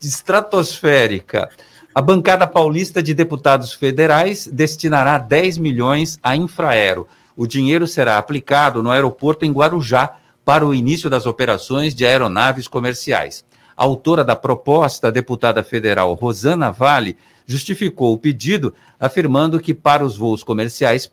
[0.00, 1.50] estratosférica.
[1.94, 7.06] A bancada paulista de deputados federais destinará 10 milhões a Infraero.
[7.36, 12.66] O dinheiro será aplicado no aeroporto em Guarujá para o início das operações de aeronaves
[12.66, 13.44] comerciais.
[13.76, 17.16] A autora da proposta, a deputada federal Rosana Vale,
[17.46, 21.10] justificou o pedido, afirmando que para os voos comerciais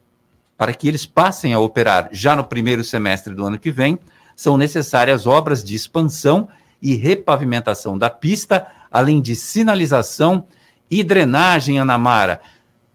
[0.59, 3.97] para que eles passem a operar já no primeiro semestre do ano que vem,
[4.35, 6.49] são necessárias obras de expansão
[6.81, 10.45] e repavimentação da pista, além de sinalização
[10.91, 12.41] e drenagem, Anamara.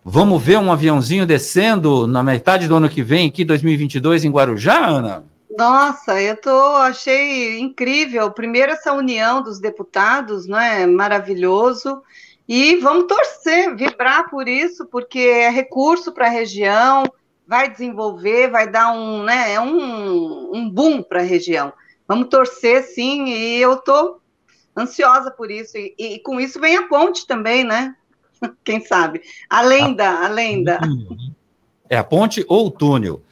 [0.05, 4.87] Vamos ver um aviãozinho descendo na metade do ano que vem, aqui 2022, em Guarujá,
[4.87, 5.25] Ana?
[5.57, 8.31] Nossa, eu tô, achei incrível.
[8.31, 10.87] Primeiro essa união dos deputados, não é?
[10.87, 12.03] Maravilhoso.
[12.47, 17.05] E vamos torcer, vibrar por isso, porque é recurso para a região,
[17.47, 21.73] vai desenvolver, vai dar um, né, é um, um boom para a região.
[22.07, 24.21] Vamos torcer, sim, e eu estou
[24.77, 25.79] ansiosa por isso.
[25.79, 27.97] E, e, com isso vem a ponte também, né?
[28.63, 29.23] Quem sabe?
[29.49, 30.81] A lenda, a lenda.
[31.89, 33.23] É a ponte ou o túnel?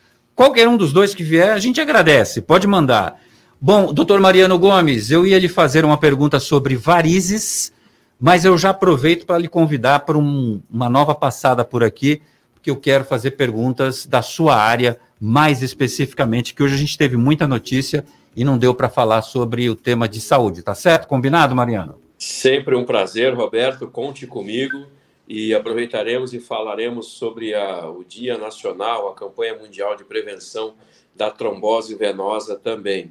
[0.43, 3.17] Qualquer um dos dois que vier, a gente agradece, pode mandar.
[3.61, 7.73] Bom, doutor Mariano Gomes, eu ia lhe fazer uma pergunta sobre varizes,
[8.19, 12.21] mas eu já aproveito para lhe convidar para um, uma nova passada por aqui,
[12.53, 17.17] porque eu quero fazer perguntas da sua área, mais especificamente, que hoje a gente teve
[17.17, 21.07] muita notícia e não deu para falar sobre o tema de saúde, tá certo?
[21.07, 22.01] Combinado, Mariano?
[22.19, 24.89] Sempre um prazer, Roberto, conte comigo
[25.35, 30.75] e aproveitaremos e falaremos sobre a, o Dia Nacional, a campanha mundial de prevenção
[31.17, 33.11] da trombose venosa também.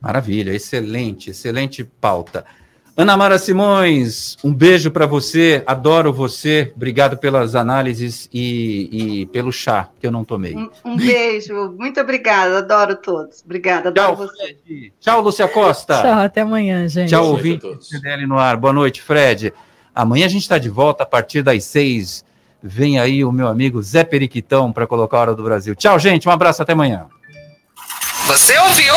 [0.00, 2.46] Maravilha, excelente, excelente pauta.
[2.96, 9.50] Ana Mara Simões, um beijo para você, adoro você, obrigado pelas análises e, e, pelo
[9.50, 10.54] chá que eu não tomei.
[10.54, 14.56] Um, um beijo, muito obrigada, adoro todos, obrigada, adoro Tchau, você.
[14.64, 14.92] Fred.
[15.00, 16.00] Tchau, Lúcia Costa.
[16.00, 17.08] Tchau, até amanhã, gente.
[17.08, 19.52] Tchau, ouvinte CDL no ar, boa noite, Fred.
[19.96, 22.22] Amanhã a gente está de volta a partir das seis.
[22.62, 25.74] Vem aí o meu amigo Zé Periquitão para colocar a Hora do Brasil.
[25.74, 27.06] Tchau, gente, um abraço, até amanhã.
[28.26, 28.94] Você ouviu?